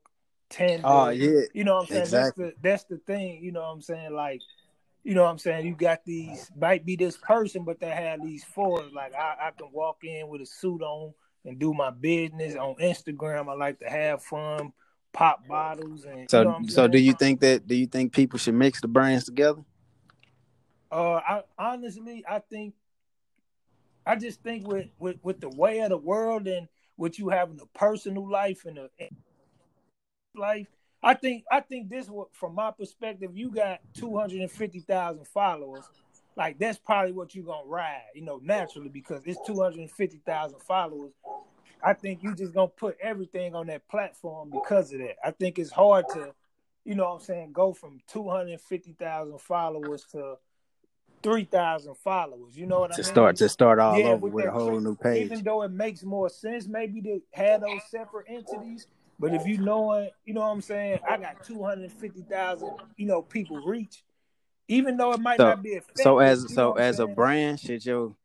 Tinder. 0.53 0.85
oh 0.85 1.09
yeah, 1.09 1.41
You 1.53 1.63
know 1.63 1.77
what 1.77 1.81
I'm 1.81 1.87
saying? 1.87 2.01
Exactly. 2.03 2.45
That's 2.45 2.55
the 2.55 2.69
that's 2.69 2.83
the 2.85 2.97
thing. 2.97 3.43
You 3.43 3.51
know 3.51 3.61
what 3.61 3.69
I'm 3.69 3.81
saying? 3.81 4.13
Like, 4.13 4.41
you 5.03 5.15
know 5.15 5.23
what 5.23 5.31
I'm 5.31 5.39
saying? 5.39 5.65
You 5.65 5.75
got 5.75 6.05
these 6.05 6.51
might 6.55 6.85
be 6.85 6.95
this 6.95 7.17
person, 7.17 7.63
but 7.63 7.79
they 7.79 7.89
have 7.89 8.23
these 8.23 8.43
fours. 8.43 8.91
Like 8.93 9.15
I, 9.15 9.47
I 9.47 9.51
can 9.57 9.71
walk 9.71 10.03
in 10.03 10.27
with 10.27 10.41
a 10.41 10.45
suit 10.45 10.81
on 10.83 11.13
and 11.43 11.57
do 11.57 11.73
my 11.73 11.89
business 11.89 12.55
on 12.55 12.75
Instagram. 12.75 13.49
I 13.49 13.55
like 13.55 13.79
to 13.79 13.89
have 13.89 14.21
fun, 14.21 14.73
pop 15.11 15.47
bottles, 15.47 16.05
and 16.05 16.29
So 16.29 16.41
you 16.41 16.45
know 16.45 16.59
so 16.67 16.87
do 16.87 16.99
you 16.99 17.13
think 17.13 17.39
that 17.39 17.67
do 17.67 17.73
you 17.73 17.87
think 17.87 18.13
people 18.13 18.37
should 18.37 18.53
mix 18.53 18.79
the 18.79 18.87
brands 18.87 19.25
together? 19.25 19.61
Uh, 20.91 21.15
I 21.15 21.41
honestly, 21.57 22.23
I 22.29 22.37
think, 22.37 22.75
I 24.05 24.15
just 24.17 24.43
think 24.43 24.67
with 24.67 24.89
with 24.99 25.17
with 25.23 25.41
the 25.41 25.49
way 25.49 25.79
of 25.79 25.89
the 25.89 25.97
world 25.97 26.47
and 26.47 26.67
what 26.95 27.17
you 27.17 27.29
having 27.29 27.53
in 27.53 27.57
the 27.57 27.65
personal 27.73 28.29
life 28.29 28.65
and 28.65 28.77
the 28.77 28.89
life, 30.35 30.67
I 31.01 31.13
think 31.13 31.43
I 31.51 31.59
think 31.59 31.89
this 31.89 32.09
from 32.31 32.55
my 32.55 32.71
perspective, 32.71 33.31
you 33.33 33.51
got 33.51 33.79
two 33.93 34.17
hundred 34.17 34.41
and 34.41 34.51
fifty 34.51 34.79
thousand 34.79 35.27
followers. 35.27 35.83
Like 36.35 36.57
that's 36.57 36.79
probably 36.79 37.11
what 37.11 37.35
you're 37.35 37.45
gonna 37.45 37.67
ride, 37.67 38.01
you 38.15 38.21
know, 38.23 38.39
naturally 38.43 38.89
because 38.89 39.21
it's 39.25 39.39
two 39.45 39.61
hundred 39.61 39.79
and 39.81 39.91
fifty 39.91 40.21
thousand 40.25 40.61
followers. 40.61 41.11
I 41.83 41.93
think 41.93 42.23
you 42.23 42.33
just 42.33 42.53
gonna 42.53 42.69
put 42.69 42.97
everything 43.01 43.55
on 43.55 43.67
that 43.67 43.87
platform 43.89 44.49
because 44.49 44.93
of 44.93 44.99
that. 44.99 45.15
I 45.23 45.31
think 45.31 45.59
it's 45.59 45.71
hard 45.71 46.05
to, 46.13 46.33
you 46.85 46.95
know 46.95 47.03
what 47.03 47.15
I'm 47.15 47.19
saying, 47.21 47.51
go 47.51 47.73
from 47.73 47.99
two 48.07 48.29
hundred 48.29 48.51
and 48.53 48.61
fifty 48.61 48.93
thousand 48.93 49.39
followers 49.41 50.05
to 50.13 50.37
three 51.21 51.43
thousand 51.43 51.95
followers. 51.97 52.57
You 52.57 52.65
know 52.65 52.79
what 52.79 52.91
I 52.91 52.97
mean? 52.97 53.03
To 53.03 53.09
start 53.09 53.35
to 53.37 53.49
start 53.49 53.79
all 53.79 53.99
Yeah, 53.99 54.07
over 54.07 54.15
with 54.17 54.33
with 54.33 54.45
a 54.45 54.51
whole 54.51 54.79
new 54.79 54.95
page. 54.95 55.25
even 55.25 55.43
though 55.43 55.63
it 55.63 55.71
makes 55.71 56.03
more 56.03 56.29
sense 56.29 56.67
maybe 56.67 57.01
to 57.01 57.21
have 57.33 57.61
those 57.61 57.81
separate 57.91 58.27
entities. 58.29 58.87
But 59.19 59.33
if 59.33 59.45
you 59.45 59.57
knowing, 59.57 60.09
you 60.25 60.33
know 60.33 60.41
what 60.41 60.47
I'm 60.47 60.61
saying, 60.61 60.99
I 61.07 61.17
got 61.17 61.43
two 61.43 61.63
hundred 61.63 61.91
fifty 61.91 62.21
thousand, 62.21 62.71
you 62.97 63.05
know, 63.05 63.21
people 63.21 63.57
reach, 63.65 64.03
even 64.67 64.97
though 64.97 65.13
it 65.13 65.19
might 65.19 65.37
So- 65.37 65.49
not 65.49 65.63
be 65.63 65.69
effective. 65.71 66.03
So 66.03 66.19
as 66.19 66.43
you 66.43 66.49
know 66.49 66.55
so 66.55 66.73
as 66.73 66.99
a 66.99 67.07
brand, 67.07 67.59
should 67.59 67.85
your 67.85 68.15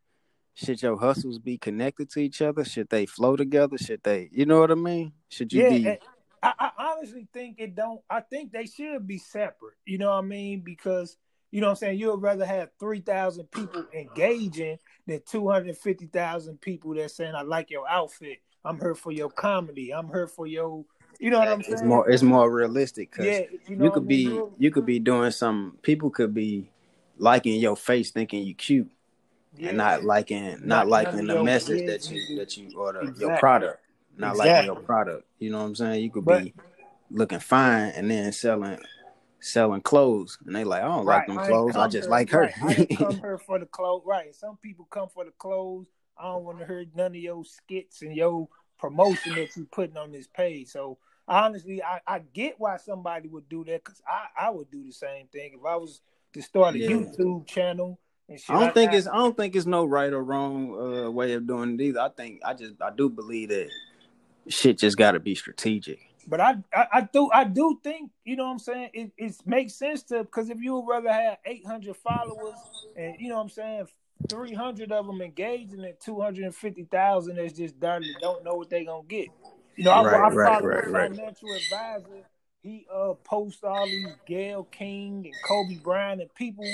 should 0.54 0.83
your 0.83 0.97
hustles 0.97 1.38
be 1.38 1.57
connected 1.57 2.11
to 2.11 2.21
each 2.21 2.42
other? 2.42 2.64
Should 2.64 2.88
they 2.88 3.07
flow 3.07 3.37
together? 3.37 3.78
Should 3.78 4.02
they 4.02 4.28
you 4.33 4.47
know 4.47 4.61
what 4.61 4.71
I 4.71 4.75
mean? 4.75 5.12
Should 5.28 5.52
you 5.52 5.62
yeah, 5.62 5.71
be 5.71 5.99
I, 6.42 6.52
I 6.59 6.71
honestly 6.78 7.26
think 7.33 7.57
it 7.59 7.75
don't. 7.75 8.00
I 8.09 8.21
think 8.21 8.52
they 8.52 8.66
should 8.66 9.07
be 9.07 9.18
separate. 9.18 9.75
You 9.85 9.99
know 9.99 10.11
what 10.11 10.18
I 10.25 10.26
mean? 10.26 10.61
Because 10.61 11.16
you 11.50 11.61
know 11.61 11.68
what 11.68 11.73
I'm 11.73 11.76
saying. 11.76 11.99
You'd 11.99 12.16
rather 12.16 12.45
have 12.45 12.71
three 12.78 13.00
thousand 13.00 13.50
people 13.50 13.85
engaging 13.92 14.78
than 15.07 15.23
two 15.26 15.49
hundred 15.49 15.76
fifty 15.76 16.07
thousand 16.07 16.61
people 16.61 16.95
that 16.95 17.11
saying, 17.11 17.35
"I 17.35 17.42
like 17.42 17.71
your 17.71 17.88
outfit. 17.88 18.38
I'm 18.68 18.78
here 18.78 18.94
for 18.94 19.12
your 19.12 19.30
comedy. 19.30 19.92
I'm 19.92 20.08
here 20.08 20.26
for 20.26 20.46
your." 20.46 20.84
You 21.18 21.30
know 21.30 21.40
what 21.40 21.48
I'm 21.48 21.62
saying? 21.62 21.72
it's 21.75 21.82
more 21.82 22.08
it's 22.08 22.22
more 22.22 22.48
realistic 22.48 23.10
because 23.10 23.26
yeah, 23.26 23.40
you, 23.66 23.75
know 23.75 23.87
you 23.87 23.90
could 23.90 24.04
I 24.04 24.06
mean? 24.06 24.37
be 24.37 24.42
you 24.58 24.70
could 24.70 24.87
be 24.87 25.00
doing 25.00 25.32
some 25.32 25.76
people 25.82 26.10
could 26.10 26.32
be 26.32 26.70
liking 27.16 27.58
your 27.58 27.76
face 27.76 28.12
thinking 28.12 28.44
you 28.44 28.54
cute 28.54 28.88
yeah. 29.56 29.70
and 29.70 29.78
not 29.78 30.04
liking 30.04 30.44
not, 30.60 30.87
Not 30.87 30.88
liking 30.88 31.26
the 31.26 31.42
message 31.42 31.87
that 31.88 32.08
you 32.08 32.37
that 32.37 32.56
you 32.56 32.70
or 32.78 32.92
the, 32.92 33.12
your 33.18 33.37
product 33.38 33.80
not 34.16 34.37
liking 34.37 34.66
your 34.66 34.76
product 34.76 35.26
you 35.40 35.50
know 35.50 35.58
what 35.58 35.64
i'm 35.64 35.75
saying 35.75 36.04
you 36.04 36.10
could 36.10 36.25
But- 36.25 36.44
be 36.44 36.54
looking 37.10 37.40
fine 37.40 37.90
and 37.96 38.08
then 38.08 38.30
selling 38.30 38.78
selling 39.40 39.80
clothes 39.80 40.38
and 40.46 40.54
they 40.54 40.62
like 40.62 40.82
i 40.82 40.87
don't 40.87 41.04
like 41.04 41.26
them 41.26 41.38
clothes 41.38 41.75
i 41.75 41.82
come 41.82 41.90
just 41.90 42.04
here- 42.04 42.10
like 42.10 42.30
her 42.30 42.52
right, 42.62 42.86
I 42.90 42.95
come 42.95 43.16
here 43.21 43.38
for 43.38 43.58
the 43.58 43.66
clothes. 43.66 44.02
Right. 44.06 44.32
Some 44.36 44.56
people 44.58 44.86
come 44.88 45.08
for 45.08 45.25
the 45.25 45.32
clothes. 45.32 45.86
I 46.16 46.25
don't 46.25 46.45
want 46.45 46.58
to 46.58 46.66
hear 46.66 46.84
none 46.95 47.12
of 47.12 47.16
your 47.16 47.45
skits 47.45 48.02
and 48.02 48.14
your 48.14 48.49
promotion 48.78 49.34
that 49.34 49.56
you're 49.56 49.67
putting 49.67 49.97
on 49.97 50.12
this 50.12 50.26
page. 50.26 50.69
So 50.69 50.99
honestly, 51.26 51.82
I, 51.82 52.00
I 52.06 52.19
get 52.21 52.54
why 52.58 52.76
somebody 52.78 53.28
would 53.28 53.49
do 53.49 53.64
that 53.64 53.84
because 53.84 54.00
I, 54.06 54.47
I 54.47 54.50
would 54.50 54.71
do 54.71 54.82
the 54.84 54.93
same 54.93 55.26
thing 55.26 55.52
if 55.58 55.64
I 55.64 55.76
was 55.76 56.00
to 56.34 56.43
start 56.43 56.75
a 56.75 56.78
Yeah. 56.78 56.88
YouTube 56.88 57.47
channel. 57.47 57.99
I 58.49 58.60
don't 58.60 58.75
think 58.75 58.93
I- 58.93 58.97
it's 58.97 59.06
I 59.06 59.17
don't 59.17 59.36
think 59.36 59.56
it's 59.56 59.67
no 59.67 59.84
right 59.86 60.12
or 60.12 60.23
wrong 60.23 60.75
uh, 61.06 61.10
way 61.10 61.32
of 61.32 61.47
doing 61.47 61.75
it 61.75 61.80
either. 61.82 62.00
I 62.00 62.10
think 62.10 62.41
I 62.45 62.54
just 62.54 62.75
I 62.80 62.91
do 62.91 63.08
believe 63.08 63.49
that 63.49 63.69
shit 64.49 64.78
just 64.78 64.97
got 64.97 65.12
to 65.12 65.21
be 65.21 65.34
strategic. 65.34 66.00
But 66.26 66.41
I, 66.43 66.56
I, 66.75 66.86
I 66.93 67.00
do, 67.10 67.30
I 67.32 67.45
do 67.45 67.80
think 67.82 68.10
you 68.25 68.36
know 68.36 68.45
what 68.45 68.50
I'm 68.52 68.58
saying. 68.58 68.91
It, 68.93 69.12
it 69.17 69.34
makes 69.47 69.75
sense 69.75 70.02
to 70.04 70.25
because 70.25 70.50
if 70.50 70.60
you 70.60 70.75
would 70.75 70.86
rather 70.86 71.10
have 71.10 71.38
800 71.45 71.97
followers 71.97 72.54
and 72.97 73.17
you 73.19 73.30
know 73.30 73.36
what 73.36 73.43
I'm 73.43 73.49
saying, 73.49 73.86
300 74.28 74.93
of 74.93 75.07
them 75.07 75.21
engaging 75.23 75.85
and 75.85 75.95
250,000 76.00 77.37
that's 77.37 77.52
just 77.52 77.81
that 77.81 78.02
don't 78.21 78.45
know 78.45 78.54
what 78.54 78.71
they 78.71 78.85
gonna 78.85 79.02
get. 79.07 79.28
You 79.76 79.85
know, 79.85 79.93
I, 79.93 80.02
Right, 80.02 80.15
I 80.15 80.35
right, 80.35 80.47
follow 80.61 80.67
right, 80.69 80.85
a 80.87 80.91
right. 80.91 81.11
financial 81.17 81.49
advisor. 81.52 82.25
He 82.63 82.87
uh 82.93 83.15
posts 83.25 83.63
all 83.63 83.87
these 83.87 84.09
Gayle 84.26 84.65
King 84.65 85.26
and 85.26 85.35
Kobe 85.47 85.76
Bryant 85.76 86.21
and 86.21 86.35
people. 86.35 86.67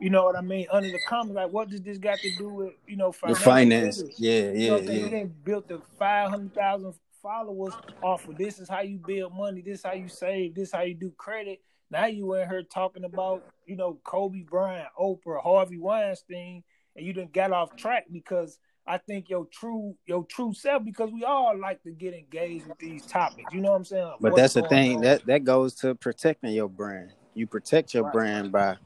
You 0.00 0.10
know 0.10 0.24
what 0.24 0.36
I 0.36 0.40
mean? 0.40 0.66
Under 0.72 0.90
the 0.90 1.00
comments, 1.08 1.36
like, 1.36 1.52
what 1.52 1.68
does 1.68 1.82
this 1.82 1.98
got 1.98 2.18
to 2.20 2.36
do 2.36 2.48
with 2.48 2.72
you 2.86 2.96
know 2.96 3.12
The 3.12 3.34
financial 3.34 3.42
finance, 3.44 3.98
literacy? 3.98 4.24
yeah, 4.24 4.50
You 4.52 4.70
know 4.70 4.76
yeah, 4.78 5.08
didn't 5.08 5.44
built 5.44 5.68
the 5.68 5.82
five 5.98 6.30
hundred 6.30 6.54
thousand 6.54 6.94
followers 7.22 7.74
off 8.02 8.26
of 8.28 8.38
this 8.38 8.58
is 8.58 8.68
how 8.68 8.80
you 8.80 8.98
build 8.98 9.34
money, 9.34 9.60
this 9.60 9.80
is 9.80 9.84
how 9.84 9.92
you 9.92 10.08
save, 10.08 10.54
this 10.54 10.68
is 10.68 10.72
how 10.74 10.82
you 10.82 10.94
do 10.94 11.10
credit. 11.18 11.60
Now 11.90 12.06
you 12.06 12.32
in 12.34 12.48
here 12.48 12.62
talking 12.62 13.04
about, 13.04 13.44
you 13.66 13.76
know, 13.76 13.98
Kobe 14.04 14.42
Bryant, 14.42 14.88
Oprah, 14.98 15.42
Harvey 15.42 15.78
Weinstein, 15.78 16.62
and 16.96 17.06
you 17.06 17.12
didn't 17.12 17.32
got 17.32 17.52
off 17.52 17.76
track 17.76 18.06
because 18.10 18.58
I 18.86 18.98
think 18.98 19.28
your 19.28 19.46
true 19.46 19.96
your 20.06 20.24
true 20.24 20.52
self, 20.54 20.84
because 20.84 21.10
we 21.10 21.24
all 21.24 21.58
like 21.58 21.82
to 21.82 21.90
get 21.90 22.14
engaged 22.14 22.66
with 22.66 22.78
these 22.78 23.06
topics. 23.06 23.52
You 23.52 23.60
know 23.60 23.70
what 23.70 23.76
I'm 23.78 23.84
saying? 23.84 24.12
But 24.20 24.32
What's 24.32 24.54
that's 24.54 24.54
the 24.54 24.62
thing 24.62 24.96
on. 24.96 25.02
that 25.02 25.26
that 25.26 25.44
goes 25.44 25.74
to 25.76 25.94
protecting 25.94 26.52
your 26.52 26.68
brand. 26.68 27.12
You 27.34 27.46
protect 27.46 27.94
your 27.94 28.04
Right. 28.04 28.12
brand 28.12 28.52
by 28.52 28.76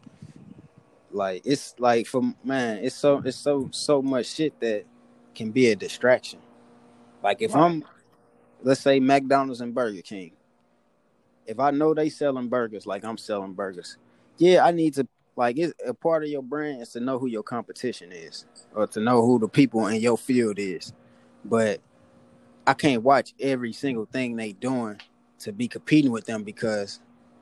like 1.12 1.42
it's 1.44 1.74
like 1.78 2.06
for 2.06 2.22
man, 2.42 2.78
it's 2.84 2.96
so 2.96 3.22
it's 3.24 3.36
so 3.36 3.68
so 3.72 4.02
much 4.02 4.26
shit 4.26 4.58
that 4.60 4.84
can 5.34 5.50
be 5.50 5.70
a 5.70 5.76
distraction. 5.76 6.40
Like 7.22 7.42
if 7.42 7.54
Right. 7.54 7.64
I'm 7.64 7.84
let's 8.62 8.80
say 8.80 9.00
McDonald's 9.00 9.60
and 9.60 9.74
Burger 9.74 10.02
King. 10.02 10.32
If 11.46 11.58
I 11.58 11.72
know 11.72 11.94
they 11.94 12.10
selling 12.10 12.48
burgers 12.48 12.86
like 12.86 13.04
I'm 13.04 13.18
selling 13.18 13.54
burgers, 13.54 13.96
yeah, 14.38 14.64
I 14.64 14.70
need 14.70 14.94
to 14.94 15.08
like 15.40 15.56
it's 15.56 15.72
a 15.86 15.94
part 15.94 16.22
of 16.22 16.28
your 16.28 16.42
brand 16.42 16.82
is 16.82 16.90
to 16.90 17.00
know 17.00 17.18
who 17.18 17.26
your 17.26 17.42
competition 17.42 18.12
is 18.12 18.44
or 18.74 18.86
to 18.86 19.00
know 19.00 19.24
who 19.24 19.38
the 19.38 19.48
people 19.48 19.86
in 19.86 19.98
your 19.98 20.18
field 20.18 20.58
is. 20.58 20.92
But 21.46 21.80
I 22.66 22.74
can't 22.74 23.02
watch 23.02 23.32
every 23.40 23.72
single 23.72 24.04
thing 24.04 24.36
they 24.36 24.52
doing 24.52 25.00
to 25.38 25.50
be 25.50 25.66
competing 25.66 26.10
with 26.10 26.26
them 26.26 26.44
because 26.44 27.00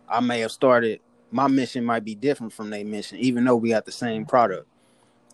I 0.09 0.21
may 0.21 0.39
have 0.41 0.53
started 0.53 1.01
my 1.33 1.49
mission 1.49 1.85
might 1.85 2.05
be 2.05 2.15
different 2.15 2.53
from 2.53 2.71
their 2.71 2.85
mission, 2.85 3.19
even 3.19 3.45
though 3.45 3.57
we 3.57 3.71
got 3.71 3.85
the 3.85 3.91
same 3.91 4.25
product. 4.25 4.69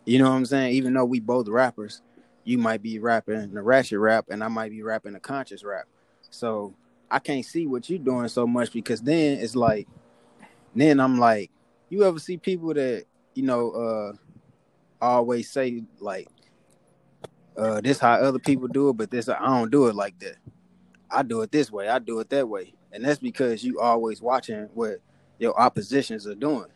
You 0.06 0.18
know 0.18 0.30
what 0.30 0.36
I'm 0.36 0.46
saying? 0.46 0.72
Even 0.72 0.94
though 0.94 1.04
we 1.04 1.20
both 1.20 1.48
rappers, 1.48 2.00
you 2.44 2.56
might 2.56 2.80
be 2.80 2.98
rapping 2.98 3.52
the 3.52 3.62
ratchet 3.62 3.98
rap 3.98 4.24
and 4.30 4.42
I 4.42 4.48
might 4.48 4.70
be 4.70 4.82
rapping 4.82 5.12
the 5.12 5.20
conscious 5.20 5.64
rap. 5.64 5.84
So 6.30 6.74
I 7.10 7.18
can't 7.18 7.44
see 7.44 7.66
what 7.66 7.90
you're 7.90 7.98
doing 7.98 8.28
so 8.28 8.46
much 8.46 8.72
because 8.72 9.02
then 9.02 9.36
it's 9.38 9.54
like 9.54 9.86
then 10.74 10.98
I'm 10.98 11.18
like, 11.18 11.50
you 11.94 12.04
ever 12.04 12.18
see 12.18 12.36
people 12.36 12.74
that, 12.74 13.04
you 13.34 13.44
know, 13.44 13.70
uh 13.72 14.12
always 15.00 15.50
say 15.50 15.84
like 16.00 16.28
uh 17.56 17.80
this 17.80 17.98
how 17.98 18.14
other 18.14 18.38
people 18.38 18.68
do 18.68 18.90
it, 18.90 18.94
but 18.94 19.10
this 19.10 19.28
I 19.28 19.38
don't 19.38 19.70
do 19.70 19.86
it 19.86 19.94
like 19.94 20.18
that. 20.20 20.36
I 21.10 21.22
do 21.22 21.42
it 21.42 21.52
this 21.52 21.70
way, 21.70 21.88
I 21.88 21.98
do 22.00 22.20
it 22.20 22.30
that 22.30 22.48
way. 22.48 22.74
And 22.92 23.04
that's 23.04 23.20
because 23.20 23.64
you 23.64 23.80
always 23.80 24.20
watching 24.22 24.68
what 24.74 24.98
your 25.38 25.58
oppositions 25.60 26.26
are 26.26 26.34
doing. 26.34 26.66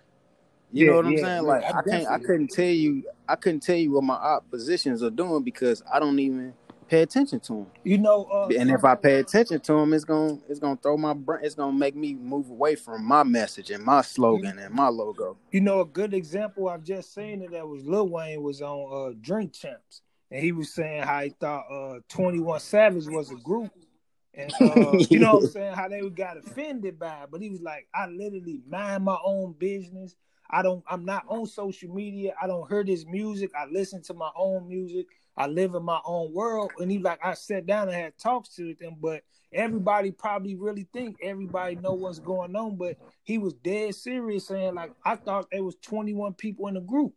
You 0.73 0.85
Yeah, 0.85 0.87
know 0.87 0.97
what 0.97 1.07
I'm 1.07 1.17
saying? 1.17 1.45
yeah, 1.45 1.47
Like 1.47 1.65
I 1.65 1.73
I, 1.75 1.83
can't 1.83 2.09
I 2.09 2.19
couldn't 2.19 2.49
tell 2.51 2.65
you 2.67 3.05
I 3.29 3.37
couldn't 3.37 3.61
tell 3.61 3.77
you 3.77 3.93
what 3.93 4.05
my 4.05 4.15
oppositions 4.15 5.03
are 5.03 5.11
doing 5.11 5.43
because 5.43 5.83
I 5.93 5.99
don't 6.01 6.19
even 6.21 6.55
pay 6.89 7.03
attention 7.03 7.41
to 7.41 7.53
them. 7.53 7.67
You 7.85 7.99
know, 7.99 8.25
uh, 8.25 8.49
And 8.59 8.71
if 8.71 8.85
I 8.85 8.95
pay 8.95 9.21
attention 9.21 9.61
to 9.61 9.73
them, 9.73 9.93
it's 9.93 10.05
gonna 10.05 10.39
it's 10.49 10.59
gonna 10.59 10.79
throw 10.83 10.97
my 10.97 11.13
brain. 11.13 11.41
It's 11.45 11.55
gonna 11.55 11.77
make 11.77 11.95
me 11.95 12.15
move 12.15 12.51
away 12.51 12.75
from 12.75 13.05
my 13.05 13.23
message 13.23 13.71
and 13.71 13.85
my 13.85 14.03
slogan 14.03 14.59
and 14.59 14.75
my 14.75 14.89
logo. 14.89 15.37
You 15.51 15.61
know, 15.61 15.81
a 15.81 15.87
good 15.87 16.15
example 16.15 16.69
I've 16.69 16.85
just 16.85 17.15
seen 17.15 17.49
that 17.51 17.69
was 17.69 17.85
Lil 17.85 18.09
Wayne 18.09 18.43
was 18.43 18.63
on 18.63 19.13
uh 19.13 19.15
Drink 19.21 19.53
Champs, 19.53 20.03
and 20.31 20.43
he 20.43 20.53
was 20.53 20.73
saying 20.73 21.03
how 21.03 21.21
he 21.21 21.31
thought 21.31 21.65
uh 21.71 22.01
Twenty 22.09 22.41
One 22.41 22.61
Savage 22.61 23.07
was 23.07 23.31
a 23.31 23.37
group, 23.37 23.71
and 24.35 24.53
uh, 24.61 24.99
you 25.11 25.19
know 25.19 25.35
what 25.35 25.45
I'm 25.45 25.51
saying 25.51 25.75
how 25.75 25.89
they 25.89 26.01
got 26.09 26.39
offended 26.39 26.99
by 26.99 27.23
it, 27.23 27.29
but 27.31 27.43
he 27.43 27.51
was 27.51 27.61
like, 27.61 27.87
I 27.95 28.07
literally 28.07 28.61
mind 28.69 29.05
my 29.05 29.19
own 29.25 29.55
business. 29.59 30.17
I 30.51 30.63
don't. 30.63 30.83
I'm 30.89 31.05
not 31.05 31.25
on 31.29 31.47
social 31.47 31.95
media. 31.95 32.35
I 32.41 32.47
don't 32.47 32.67
hear 32.71 32.83
this 32.83 33.05
music. 33.05 33.51
I 33.55 33.67
listen 33.67 34.03
to 34.05 34.15
my 34.15 34.31
own 34.35 34.67
music. 34.67 35.07
I 35.39 35.47
live 35.47 35.75
in 35.75 35.85
my 35.85 36.01
own 36.05 36.33
world. 36.33 36.73
And 36.79 36.91
he 36.91 36.99
like, 36.99 37.21
I 37.25 37.35
sat 37.35 37.67
down 37.67 37.89
and 37.89 37.97
had 37.97 38.19
talks 38.19 38.51
to 38.57 38.75
them, 38.75 38.97
but 39.01 39.23
everybody 39.53 40.11
probably 40.11 40.55
really 40.57 40.87
think 40.93 41.17
everybody 41.23 41.77
know 41.77 41.95
what's 41.95 42.19
going 42.19 42.55
on, 42.55 42.77
but 42.77 42.97
he 43.25 43.39
was 43.39 43.55
dead 43.55 43.95
serious 43.95 44.47
saying 44.47 44.75
like 44.75 44.93
I 45.05 45.17
thought 45.17 45.47
there 45.51 45.65
was 45.65 45.77
21 45.83 46.35
people 46.35 46.69
in 46.69 46.75
the 46.75 46.81
group. 46.81 47.15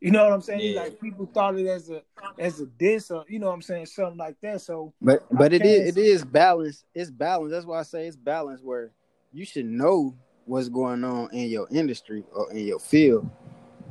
You 0.00 0.12
know 0.12 0.24
what 0.24 0.32
I'm 0.32 0.40
saying? 0.40 0.74
Yeah. 0.74 0.82
Like 0.82 1.00
people 1.00 1.28
thought 1.32 1.58
it 1.58 1.66
as 1.66 1.90
a 1.90 2.02
as 2.38 2.60
a 2.60 2.66
diss 2.66 3.10
or 3.10 3.24
you 3.28 3.38
know 3.38 3.48
what 3.48 3.54
I'm 3.54 3.62
saying, 3.62 3.86
something 3.86 4.16
like 4.16 4.36
that. 4.42 4.60
So 4.60 4.94
But 5.00 5.26
but 5.30 5.52
it 5.52 5.64
is 5.64 5.96
it 5.96 6.00
is 6.00 6.24
balance. 6.24 6.84
It's 6.94 7.10
balance. 7.10 7.50
That's 7.50 7.66
why 7.66 7.80
I 7.80 7.82
say 7.82 8.06
it's 8.06 8.16
balance 8.16 8.60
where 8.62 8.92
you 9.32 9.44
should 9.44 9.66
know 9.66 10.14
what's 10.46 10.68
going 10.68 11.04
on 11.04 11.30
in 11.32 11.48
your 11.48 11.68
industry 11.70 12.24
or 12.32 12.50
in 12.52 12.66
your 12.66 12.78
field. 12.78 13.28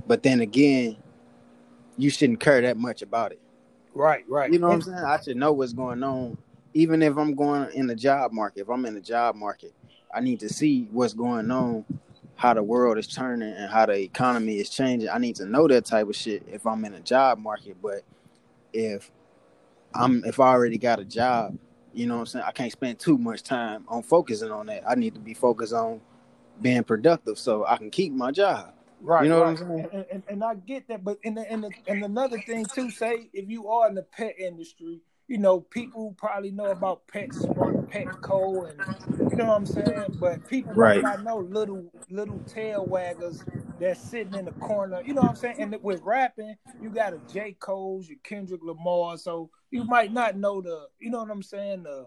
But 0.08 0.24
then 0.24 0.40
again, 0.40 0.96
you 1.98 2.10
shouldn't 2.10 2.40
care 2.40 2.62
that 2.62 2.78
much 2.78 3.02
about 3.02 3.34
it. 3.34 3.42
Right, 3.98 4.24
right. 4.30 4.54
You 4.54 4.60
know 4.60 4.68
what 4.68 4.76
I'm 4.76 4.82
saying? 4.84 4.98
I 5.00 5.20
should 5.20 5.38
know 5.38 5.54
what's 5.54 5.74
going 5.74 6.04
on. 6.04 6.38
Even 6.76 7.02
if 7.02 7.18
I'm 7.18 7.34
going 7.34 7.72
in 7.72 7.88
the 7.88 7.96
job 7.96 8.32
market, 8.32 8.62
if 8.62 8.70
I'm 8.70 8.86
in 8.86 8.94
the 8.94 9.02
job 9.02 9.36
market, 9.36 9.74
I 10.14 10.20
need 10.20 10.40
to 10.42 10.50
see 10.50 10.88
what's 10.92 11.14
going 11.14 11.50
on 11.50 11.84
how 12.36 12.54
the 12.54 12.62
world 12.62 13.00
is 13.00 13.08
turning 13.08 13.52
and 13.52 13.72
how 13.72 13.88
the 13.88 14.00
economy 14.00 14.60
is 14.60 14.70
changing. 14.70 15.10
I 15.10 15.18
need 15.18 15.38
to 15.38 15.46
know 15.48 15.68
that 15.68 15.86
type 15.86 16.08
of 16.08 16.16
shit 16.16 16.44
if 16.52 16.68
I'm 16.68 16.86
in 16.86 16.94
a 16.94 17.00
job 17.00 17.40
market. 17.40 17.78
But 17.82 18.04
if 18.72 19.10
I'm 19.96 20.24
if 20.26 20.40
I 20.40 20.50
already 20.50 20.78
got 20.78 21.00
a 21.00 21.06
job, 21.06 21.58
you 21.92 22.06
know 22.06 22.16
what 22.16 22.22
I'm 22.22 22.26
saying, 22.28 22.46
I 22.48 22.52
can't 22.52 22.72
spend 22.72 23.00
too 23.00 23.18
much 23.18 23.42
time 23.42 23.86
on 23.88 24.04
focusing 24.04 24.52
on 24.52 24.68
that. 24.68 24.84
I 24.88 24.94
need 24.94 25.16
to 25.16 25.20
be 25.20 25.34
focused 25.34 25.74
on 25.74 26.02
being 26.62 26.84
productive 26.84 27.40
so 27.40 27.66
I 27.66 27.78
can 27.78 27.90
keep 27.90 28.14
my 28.14 28.32
job. 28.32 28.74
Right. 29.02 29.24
You 29.24 29.30
know 29.30 29.44
right. 29.44 29.52
what 29.52 29.62
I'm 29.62 29.68
saying? 29.68 29.90
And, 29.94 30.06
and, 30.12 30.24
and, 30.28 30.44
I 30.44 30.56
get 30.56 30.88
that, 30.88 31.04
but 31.04 31.18
in 31.24 31.36
the, 31.36 31.52
in 31.52 31.62
the, 31.62 31.72
and 31.88 32.04
another 32.04 32.40
thing 32.40 32.66
too, 32.74 32.90
say 32.90 33.30
if 33.32 33.48
you 33.48 33.68
are 33.70 33.88
in 33.88 33.96
the 33.96 34.02
pet 34.02 34.40
industry, 34.40 35.02
you 35.28 35.38
know, 35.38 35.60
people 35.60 36.16
probably 36.18 36.52
know 36.52 36.68
about 36.68 37.06
pets 37.08 37.46
PetSmart, 37.46 37.92
Petco, 37.92 38.70
and 38.72 39.30
you 39.30 39.38
know 39.38 39.46
what 39.46 39.58
I'm 39.58 39.66
saying. 39.66 40.18
But 40.20 40.48
people 40.48 40.74
right. 40.74 41.02
might 41.02 41.18
not 41.18 41.24
know 41.24 41.38
little 41.40 41.92
little 42.10 42.40
tail 42.48 42.88
waggers 42.90 43.44
that's 43.80 44.00
sitting 44.00 44.34
in 44.36 44.46
the 44.46 44.52
corner. 44.54 45.02
You 45.06 45.14
know 45.14 45.22
what 45.22 45.32
I'm 45.32 45.36
saying. 45.36 45.56
And 45.60 45.76
with 45.84 46.02
rapping, 46.02 46.56
you 46.82 46.90
got 46.90 47.14
a 47.14 47.20
J. 47.32 47.58
Cole's, 47.60 48.08
your 48.08 48.18
Kendrick 48.24 48.62
Lamar, 48.64 49.18
so 49.18 49.50
you 49.70 49.84
might 49.84 50.14
not 50.14 50.38
know 50.38 50.62
the. 50.62 50.88
You 51.00 51.10
know 51.10 51.20
what 51.20 51.32
I'm 51.32 51.44
saying. 51.44 51.84
The 51.84 52.06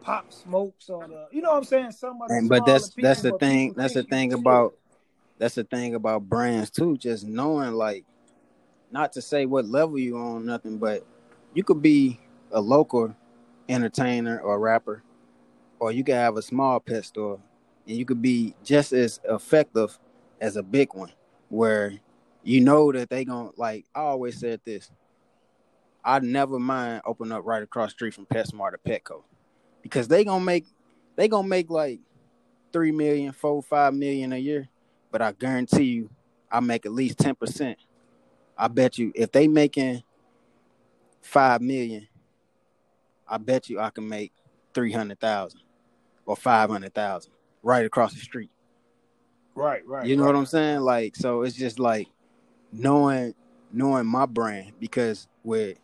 Pop 0.00 0.32
Smokes 0.32 0.88
or 0.88 1.08
the. 1.08 1.26
You 1.32 1.42
know 1.42 1.50
what 1.50 1.58
I'm 1.58 1.64
saying. 1.64 1.90
Some 1.90 2.22
of 2.22 2.28
the. 2.28 2.46
But 2.48 2.64
that's 2.64 2.90
that's 2.96 3.22
the 3.22 3.36
thing. 3.38 3.74
That's 3.76 3.94
the 3.94 4.04
thing 4.04 4.32
about. 4.32 4.74
That's 5.42 5.56
the 5.56 5.64
thing 5.64 5.96
about 5.96 6.28
brands 6.28 6.70
too. 6.70 6.96
Just 6.96 7.26
knowing 7.26 7.72
like, 7.72 8.04
not 8.92 9.12
to 9.14 9.20
say 9.20 9.44
what 9.44 9.64
level 9.64 9.98
you 9.98 10.16
on, 10.16 10.46
nothing, 10.46 10.78
but 10.78 11.04
you 11.52 11.64
could 11.64 11.82
be 11.82 12.20
a 12.52 12.60
local 12.60 13.12
entertainer 13.68 14.38
or 14.38 14.60
rapper, 14.60 15.02
or 15.80 15.90
you 15.90 16.04
could 16.04 16.14
have 16.14 16.36
a 16.36 16.42
small 16.42 16.78
pet 16.78 17.04
store, 17.04 17.40
and 17.88 17.96
you 17.96 18.04
could 18.04 18.22
be 18.22 18.54
just 18.62 18.92
as 18.92 19.18
effective 19.28 19.98
as 20.40 20.54
a 20.54 20.62
big 20.62 20.94
one, 20.94 21.10
where 21.48 21.94
you 22.44 22.60
know 22.60 22.92
that 22.92 23.10
they 23.10 23.24
gonna 23.24 23.50
like. 23.56 23.84
I 23.96 24.02
always 24.02 24.38
said 24.38 24.60
this. 24.64 24.92
I 26.04 26.20
never 26.20 26.60
mind 26.60 27.02
open 27.04 27.32
up 27.32 27.44
right 27.44 27.64
across 27.64 27.90
street 27.90 28.14
from 28.14 28.26
PetSmart 28.26 28.74
or 28.74 28.80
Petco, 28.86 29.24
because 29.82 30.06
they 30.06 30.24
gonna 30.24 30.44
make 30.44 30.66
they 31.16 31.26
gonna 31.26 31.48
make 31.48 31.68
like 31.68 31.98
three 32.72 32.92
million, 32.92 33.32
four, 33.32 33.60
five 33.60 33.92
million 33.92 34.32
a 34.32 34.38
year, 34.38 34.68
but 35.12 35.22
I 35.22 35.30
guarantee 35.32 35.84
you, 35.84 36.10
I 36.50 36.58
make 36.60 36.86
at 36.86 36.92
least 36.92 37.18
ten 37.18 37.36
percent. 37.36 37.78
I 38.58 38.66
bet 38.68 38.98
you 38.98 39.12
if 39.14 39.30
they 39.30 39.46
making 39.46 40.02
five 41.20 41.60
million, 41.60 42.08
I 43.28 43.38
bet 43.38 43.68
you 43.68 43.78
I 43.78 43.90
can 43.90 44.08
make 44.08 44.32
three 44.74 44.90
hundred 44.90 45.20
thousand 45.20 45.60
or 46.26 46.34
five 46.34 46.70
hundred 46.70 46.94
thousand 46.94 47.32
right 47.62 47.84
across 47.84 48.14
the 48.14 48.20
street. 48.20 48.50
Right, 49.54 49.86
right. 49.86 50.06
You 50.06 50.16
know 50.16 50.24
right. 50.24 50.32
what 50.32 50.38
I'm 50.38 50.46
saying? 50.46 50.80
Like, 50.80 51.14
so 51.14 51.42
it's 51.42 51.56
just 51.56 51.78
like 51.78 52.08
knowing 52.72 53.34
knowing 53.70 54.06
my 54.06 54.26
brand 54.26 54.72
because 54.80 55.28
with 55.44 55.78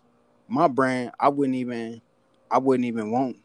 my 0.49 0.69
brand, 0.69 1.13
I 1.21 1.29
wouldn't 1.29 1.57
even 1.57 2.01
I 2.51 2.59
wouldn't 2.59 2.87
even 2.87 3.11
want 3.11 3.37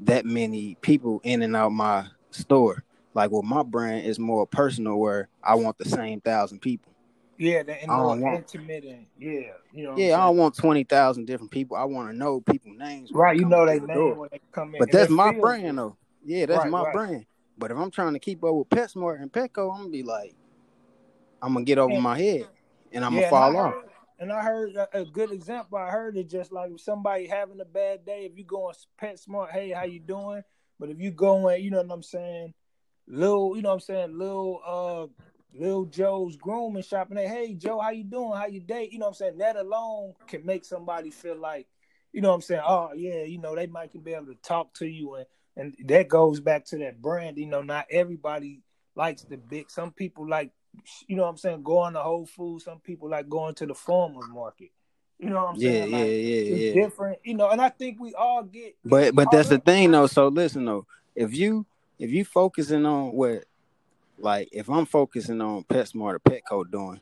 that 0.00 0.24
many 0.24 0.76
people 0.80 1.20
in 1.22 1.42
and 1.42 1.54
out 1.54 1.72
my 1.72 2.06
store. 2.30 2.82
Like 3.18 3.32
with 3.32 3.44
my 3.44 3.64
brand, 3.64 4.06
it's 4.06 4.20
more 4.20 4.46
personal 4.46 4.96
where 4.96 5.28
I 5.42 5.56
want 5.56 5.76
the 5.76 5.88
same 5.88 6.20
thousand 6.20 6.60
people. 6.60 6.92
Yeah, 7.36 7.64
the 7.64 7.82
and 7.82 7.90
want, 7.90 8.22
intimate 8.22 8.84
and 8.84 9.06
yeah, 9.18 9.54
you 9.72 9.82
know. 9.82 9.96
Yeah, 9.96 10.14
I 10.14 10.26
don't 10.26 10.36
want 10.36 10.54
twenty 10.54 10.84
thousand 10.84 11.24
different 11.24 11.50
people. 11.50 11.76
I 11.76 11.82
want 11.82 12.08
to 12.10 12.16
know 12.16 12.40
people 12.40 12.72
names. 12.74 13.10
Right, 13.12 13.36
you 13.36 13.44
know 13.44 13.66
they 13.66 13.80
name 13.80 14.18
when 14.18 14.28
they 14.30 14.40
come 14.52 14.72
in. 14.76 14.78
But 14.78 14.92
that's 14.92 15.10
my 15.10 15.32
brand 15.32 15.78
though. 15.78 15.96
Yeah, 16.24 16.46
that's 16.46 16.62
right, 16.62 16.70
my 16.70 16.84
right. 16.84 16.92
brand. 16.92 17.26
But 17.58 17.72
if 17.72 17.76
I'm 17.76 17.90
trying 17.90 18.12
to 18.12 18.20
keep 18.20 18.44
up 18.44 18.54
with 18.54 18.68
PetSmart 18.68 19.20
and 19.20 19.32
Petco, 19.32 19.72
I'm 19.74 19.78
gonna 19.78 19.90
be 19.90 20.04
like, 20.04 20.36
I'm 21.42 21.54
gonna 21.54 21.64
get 21.64 21.78
over 21.78 21.94
and, 21.94 22.02
my 22.04 22.16
head 22.16 22.46
and 22.92 23.04
I'm 23.04 23.14
yeah, 23.14 23.30
gonna 23.30 23.30
fall 23.30 23.56
off. 23.56 23.74
and 24.20 24.32
I 24.32 24.44
heard 24.44 24.76
a, 24.76 25.00
a, 25.00 25.04
good 25.04 25.32
example. 25.32 25.76
I 25.76 25.90
heard 25.90 26.16
it 26.16 26.30
just 26.30 26.52
like 26.52 26.70
somebody 26.76 27.26
having 27.26 27.60
a 27.60 27.64
bad 27.64 28.06
day. 28.06 28.28
If 28.30 28.38
you 28.38 28.44
go 28.44 28.68
on 28.68 28.74
PetSmart, 29.02 29.50
hey, 29.50 29.70
how 29.70 29.82
you 29.82 29.98
doing? 29.98 30.44
But 30.78 30.90
if 30.90 31.00
you 31.00 31.10
go 31.10 31.48
in, 31.48 31.64
you 31.64 31.72
know 31.72 31.82
what 31.82 31.92
I'm 31.92 32.04
saying, 32.04 32.54
little, 33.08 33.56
you 33.56 33.62
know 33.62 33.70
what 33.70 33.74
I'm 33.76 33.80
saying, 33.80 34.18
little 34.18 34.60
uh 34.64 35.06
little 35.58 35.86
Joe's 35.86 36.36
grooming 36.36 36.82
shop 36.82 37.08
and 37.08 37.18
they, 37.18 37.26
hey 37.26 37.54
Joe, 37.54 37.80
how 37.80 37.90
you 37.90 38.04
doing? 38.04 38.32
How 38.32 38.46
you 38.46 38.60
date? 38.60 38.92
You 38.92 38.98
know 38.98 39.06
what 39.06 39.10
I'm 39.10 39.14
saying? 39.14 39.38
That 39.38 39.56
alone 39.56 40.14
can 40.26 40.44
make 40.44 40.64
somebody 40.64 41.10
feel 41.10 41.36
like, 41.36 41.66
you 42.12 42.20
know 42.20 42.28
what 42.28 42.36
I'm 42.36 42.42
saying? 42.42 42.62
Oh 42.66 42.90
yeah, 42.94 43.22
you 43.22 43.38
know, 43.38 43.54
they 43.54 43.66
might 43.66 43.92
be 44.04 44.14
able 44.14 44.26
to 44.26 44.36
talk 44.36 44.74
to 44.74 44.86
you 44.86 45.14
and 45.16 45.26
and 45.56 45.74
that 45.86 46.08
goes 46.08 46.40
back 46.40 46.64
to 46.66 46.78
that 46.78 47.02
brand. 47.02 47.36
You 47.36 47.46
know, 47.46 47.62
not 47.62 47.86
everybody 47.90 48.62
likes 48.94 49.22
the 49.22 49.36
big. 49.36 49.70
Some 49.70 49.90
people 49.90 50.28
like, 50.28 50.52
you 51.08 51.16
know 51.16 51.24
what 51.24 51.30
I'm 51.30 51.36
saying, 51.36 51.64
going 51.64 51.94
to 51.94 52.00
Whole 52.00 52.26
Foods. 52.26 52.64
Some 52.64 52.78
people 52.78 53.10
like 53.10 53.28
going 53.28 53.56
to 53.56 53.66
the 53.66 53.74
farmers 53.74 54.26
market. 54.30 54.70
You 55.18 55.30
know 55.30 55.46
what 55.46 55.54
I'm 55.54 55.56
yeah, 55.56 55.70
saying? 55.70 55.90
Like, 55.90 56.00
yeah, 56.00 56.06
yeah, 56.06 56.54
yeah. 56.54 56.74
Different, 56.74 57.18
you 57.24 57.34
know, 57.34 57.50
and 57.50 57.60
I 57.60 57.70
think 57.70 57.98
we 57.98 58.14
all 58.14 58.44
get. 58.44 58.76
But 58.84 59.16
but 59.16 59.32
that's 59.32 59.48
the 59.48 59.58
thing 59.58 59.90
though. 59.90 60.06
So 60.06 60.28
listen 60.28 60.64
though, 60.64 60.86
if 61.16 61.34
you 61.34 61.66
if 61.98 62.10
you 62.10 62.24
focusing 62.24 62.86
on 62.86 63.12
what 63.12 63.44
like 64.18 64.48
if 64.52 64.68
I'm 64.68 64.86
focusing 64.86 65.40
on 65.40 65.64
PetSmart 65.64 66.14
or 66.14 66.20
Petco 66.20 66.70
doing, 66.70 67.00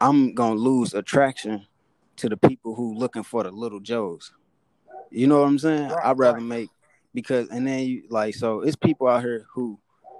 I'm 0.00 0.34
gonna 0.34 0.60
lose 0.60 0.94
attraction 0.94 1.66
to 2.16 2.28
the 2.28 2.36
people 2.36 2.74
who 2.74 2.94
looking 2.94 3.22
for 3.22 3.42
the 3.42 3.50
little 3.50 3.80
Joes. 3.80 4.32
You 5.10 5.26
know 5.26 5.40
what 5.40 5.48
I'm 5.48 5.58
saying? 5.58 5.88
Right, 5.88 6.04
I'd 6.04 6.18
rather 6.18 6.38
right. 6.38 6.46
make 6.46 6.70
because 7.14 7.48
and 7.48 7.66
then 7.66 7.80
you 7.80 8.02
like 8.10 8.34
so 8.34 8.60
it's 8.60 8.76
people 8.76 9.06
out 9.08 9.22
here 9.22 9.46
who 9.54 9.78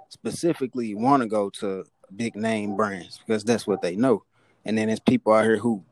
specifically 0.09 0.95
want 0.95 1.21
to 1.21 1.29
go 1.29 1.49
to 1.49 1.83
big 2.15 2.35
name 2.35 2.75
brands 2.75 3.19
because 3.25 3.43
that's 3.43 3.67
what 3.67 3.81
they 3.81 3.95
know. 3.95 4.23
And 4.65 4.77
then 4.77 4.89
it's 4.89 4.99
people 4.99 5.33
out 5.33 5.45
here 5.45 5.57
who 5.57 5.83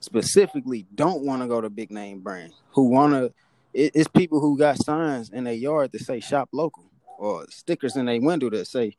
specifically 0.00 0.86
don't 0.94 1.24
want 1.24 1.42
to 1.42 1.48
go 1.48 1.60
to 1.60 1.70
big 1.70 1.90
name 1.90 2.20
brands, 2.20 2.54
who 2.72 2.88
want 2.88 3.12
to. 3.12 3.32
It, 3.74 3.92
it's 3.94 4.08
people 4.08 4.40
who 4.40 4.56
got 4.56 4.82
signs 4.82 5.30
in 5.30 5.44
their 5.44 5.52
yard 5.52 5.92
that 5.92 6.00
say 6.00 6.20
"shop 6.20 6.48
local" 6.52 6.84
or 7.18 7.46
stickers 7.50 7.96
in 7.96 8.06
their 8.06 8.20
window 8.20 8.50
that 8.50 8.66
say 8.66 8.96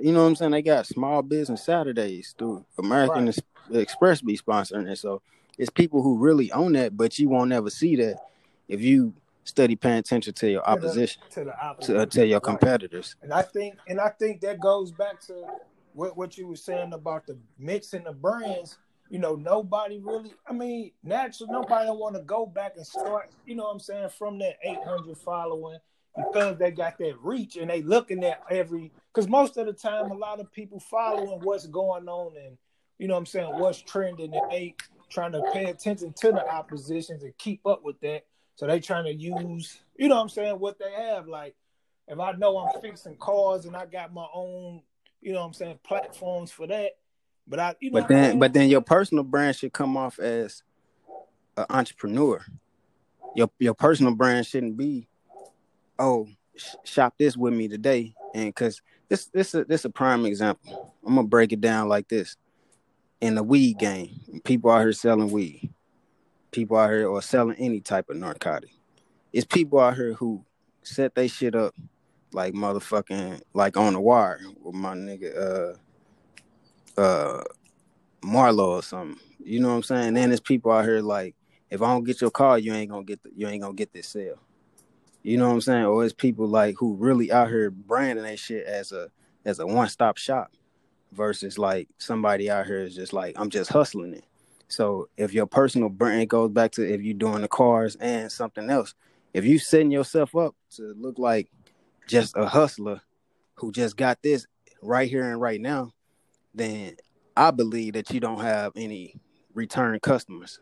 you 0.00 0.12
know 0.12 0.22
what 0.22 0.28
I'm 0.28 0.36
saying? 0.36 0.52
They 0.52 0.62
got 0.62 0.86
small 0.86 1.22
business 1.22 1.64
Saturdays 1.64 2.34
through 2.38 2.64
American 2.78 3.26
right. 3.26 3.38
Express 3.72 4.20
be 4.20 4.38
sponsoring 4.38 4.88
it. 4.90 4.98
So 4.98 5.22
it's 5.58 5.70
people 5.70 6.02
who 6.02 6.18
really 6.18 6.52
own 6.52 6.72
that, 6.74 6.96
but 6.96 7.18
you 7.18 7.28
won't 7.28 7.52
ever 7.52 7.70
see 7.70 7.96
that 7.96 8.18
if 8.68 8.80
you 8.80 9.12
study 9.44 9.76
paying 9.76 9.98
attention 9.98 10.34
to 10.34 10.50
your 10.50 10.68
opposition, 10.68 11.22
to, 11.30 11.40
the, 11.40 11.40
to, 11.40 11.44
the 11.46 11.64
opposition. 11.64 11.94
to, 11.94 12.02
uh, 12.02 12.06
to 12.06 12.26
your 12.26 12.40
competitors. 12.40 13.16
And 13.22 13.32
I 13.32 13.42
think, 13.42 13.76
and 13.88 14.00
I 14.00 14.10
think 14.10 14.40
that 14.42 14.60
goes 14.60 14.92
back 14.92 15.20
to 15.22 15.44
what 15.94 16.16
what 16.16 16.36
you 16.38 16.46
were 16.46 16.56
saying 16.56 16.92
about 16.92 17.26
the 17.26 17.36
mixing 17.58 18.04
the 18.04 18.12
brands. 18.12 18.78
You 19.08 19.18
know, 19.18 19.36
nobody 19.36 19.98
really. 19.98 20.32
I 20.48 20.52
mean, 20.52 20.92
naturally, 21.02 21.52
nobody 21.52 21.90
want 21.90 22.16
to 22.16 22.22
go 22.22 22.44
back 22.44 22.74
and 22.76 22.86
start. 22.86 23.30
You 23.46 23.54
know 23.54 23.64
what 23.64 23.72
I'm 23.72 23.80
saying? 23.80 24.08
From 24.10 24.38
that 24.40 24.56
800 24.64 25.16
following 25.18 25.78
because 26.16 26.58
they 26.58 26.70
got 26.70 26.98
that 26.98 27.14
reach 27.22 27.56
and 27.56 27.70
they 27.70 27.82
looking 27.82 28.24
at 28.24 28.42
every 28.50 28.92
because 29.14 29.28
most 29.28 29.56
of 29.56 29.66
the 29.66 29.72
time 29.72 30.10
a 30.10 30.14
lot 30.14 30.40
of 30.40 30.50
people 30.52 30.80
following 30.80 31.40
what's 31.42 31.66
going 31.66 32.08
on 32.08 32.32
and 32.36 32.56
you 32.98 33.06
know 33.06 33.14
what 33.14 33.20
I'm 33.20 33.26
saying 33.26 33.58
what's 33.58 33.82
trending 33.82 34.34
and 34.34 34.50
they 34.50 34.74
trying 35.10 35.32
to 35.32 35.42
pay 35.52 35.66
attention 35.66 36.12
to 36.14 36.32
the 36.32 36.46
oppositions 36.48 37.22
and 37.22 37.36
keep 37.38 37.64
up 37.66 37.84
with 37.84 38.00
that. 38.00 38.24
So 38.56 38.66
they 38.66 38.80
trying 38.80 39.04
to 39.04 39.14
use, 39.14 39.78
you 39.96 40.08
know 40.08 40.16
what 40.16 40.22
I'm 40.22 40.28
saying, 40.28 40.58
what 40.58 40.78
they 40.78 40.90
have. 40.90 41.28
Like 41.28 41.54
if 42.08 42.18
I 42.18 42.32
know 42.32 42.58
I'm 42.58 42.80
fixing 42.80 43.16
cars 43.16 43.66
and 43.66 43.76
I 43.76 43.86
got 43.86 44.12
my 44.12 44.26
own, 44.34 44.82
you 45.20 45.32
know 45.32 45.40
what 45.40 45.46
I'm 45.46 45.52
saying, 45.52 45.78
platforms 45.84 46.50
for 46.50 46.66
that. 46.66 46.92
But 47.46 47.60
I 47.60 47.74
you 47.80 47.90
know 47.90 48.00
But 48.00 48.08
then 48.08 48.38
but 48.38 48.52
then 48.52 48.68
your 48.68 48.80
personal 48.80 49.24
brand 49.24 49.56
should 49.56 49.72
come 49.72 49.96
off 49.96 50.18
as 50.18 50.62
an 51.56 51.66
entrepreneur. 51.70 52.44
Your 53.34 53.50
your 53.58 53.74
personal 53.74 54.14
brand 54.14 54.46
shouldn't 54.46 54.76
be 54.76 55.08
oh, 55.98 56.28
shop 56.84 57.14
this 57.18 57.36
with 57.36 57.54
me 57.54 57.68
today, 57.68 58.14
and 58.34 58.46
because 58.46 58.80
this 59.08 59.26
this 59.26 59.54
a, 59.54 59.64
this 59.64 59.84
a 59.84 59.90
prime 59.90 60.26
example. 60.26 60.94
I'm 61.04 61.14
gonna 61.14 61.28
break 61.28 61.52
it 61.52 61.60
down 61.60 61.88
like 61.88 62.08
this. 62.08 62.36
In 63.20 63.34
the 63.34 63.42
weed 63.42 63.78
game, 63.78 64.20
people 64.44 64.70
out 64.70 64.80
here 64.80 64.92
selling 64.92 65.30
weed. 65.30 65.72
People 66.50 66.76
out 66.76 66.90
here 66.90 67.08
or 67.08 67.22
selling 67.22 67.56
any 67.56 67.80
type 67.80 68.10
of 68.10 68.16
narcotic. 68.16 68.70
It's 69.32 69.46
people 69.46 69.78
out 69.78 69.96
here 69.96 70.12
who 70.14 70.44
set 70.82 71.14
they 71.14 71.28
shit 71.28 71.54
up 71.54 71.74
like 72.32 72.54
motherfucking 72.54 73.40
like 73.54 73.76
on 73.76 73.94
the 73.94 74.00
wire 74.00 74.40
with 74.62 74.74
my 74.74 74.94
nigga 74.94 75.76
uh 76.96 77.00
uh 77.00 77.42
Marlo 78.22 78.68
or 78.68 78.82
something. 78.82 79.20
You 79.42 79.60
know 79.60 79.68
what 79.68 79.74
I'm 79.76 79.82
saying? 79.84 80.08
And 80.08 80.16
then 80.16 80.30
there's 80.30 80.40
people 80.40 80.72
out 80.72 80.84
here 80.84 81.00
like, 81.00 81.34
if 81.70 81.80
I 81.82 81.86
don't 81.86 82.04
get 82.04 82.20
your 82.20 82.30
car, 82.30 82.58
you 82.58 82.74
ain't 82.74 82.90
gonna 82.90 83.04
get 83.04 83.22
the, 83.22 83.30
you 83.34 83.46
ain't 83.46 83.62
gonna 83.62 83.74
get 83.74 83.92
this 83.92 84.08
sale. 84.08 84.40
You 85.26 85.38
know 85.38 85.48
what 85.48 85.54
I'm 85.54 85.60
saying? 85.60 85.84
Or 85.86 86.04
it's 86.04 86.14
people 86.14 86.46
like 86.46 86.76
who 86.78 86.94
really 86.94 87.32
out 87.32 87.48
here 87.48 87.68
branding 87.68 88.24
that 88.24 88.38
shit 88.38 88.64
as 88.64 88.92
a 88.92 89.10
as 89.44 89.58
a 89.58 89.66
one 89.66 89.88
stop 89.88 90.18
shop 90.18 90.52
versus 91.10 91.58
like 91.58 91.88
somebody 91.98 92.48
out 92.48 92.66
here 92.66 92.78
is 92.78 92.94
just 92.94 93.12
like 93.12 93.34
I'm 93.36 93.50
just 93.50 93.72
hustling 93.72 94.14
it. 94.14 94.24
So 94.68 95.08
if 95.16 95.34
your 95.34 95.46
personal 95.46 95.88
brand 95.88 96.30
goes 96.30 96.50
back 96.50 96.70
to 96.72 96.88
if 96.88 97.02
you're 97.02 97.14
doing 97.14 97.42
the 97.42 97.48
cars 97.48 97.96
and 97.96 98.30
something 98.30 98.70
else, 98.70 98.94
if 99.34 99.44
you 99.44 99.58
setting 99.58 99.90
yourself 99.90 100.36
up 100.36 100.54
to 100.76 100.94
look 100.96 101.18
like 101.18 101.48
just 102.06 102.36
a 102.36 102.46
hustler 102.46 103.00
who 103.56 103.72
just 103.72 103.96
got 103.96 104.22
this 104.22 104.46
right 104.80 105.10
here 105.10 105.28
and 105.28 105.40
right 105.40 105.60
now, 105.60 105.92
then 106.54 106.94
I 107.36 107.50
believe 107.50 107.94
that 107.94 108.12
you 108.12 108.20
don't 108.20 108.42
have 108.42 108.74
any 108.76 109.16
return 109.54 109.98
customers. 109.98 110.60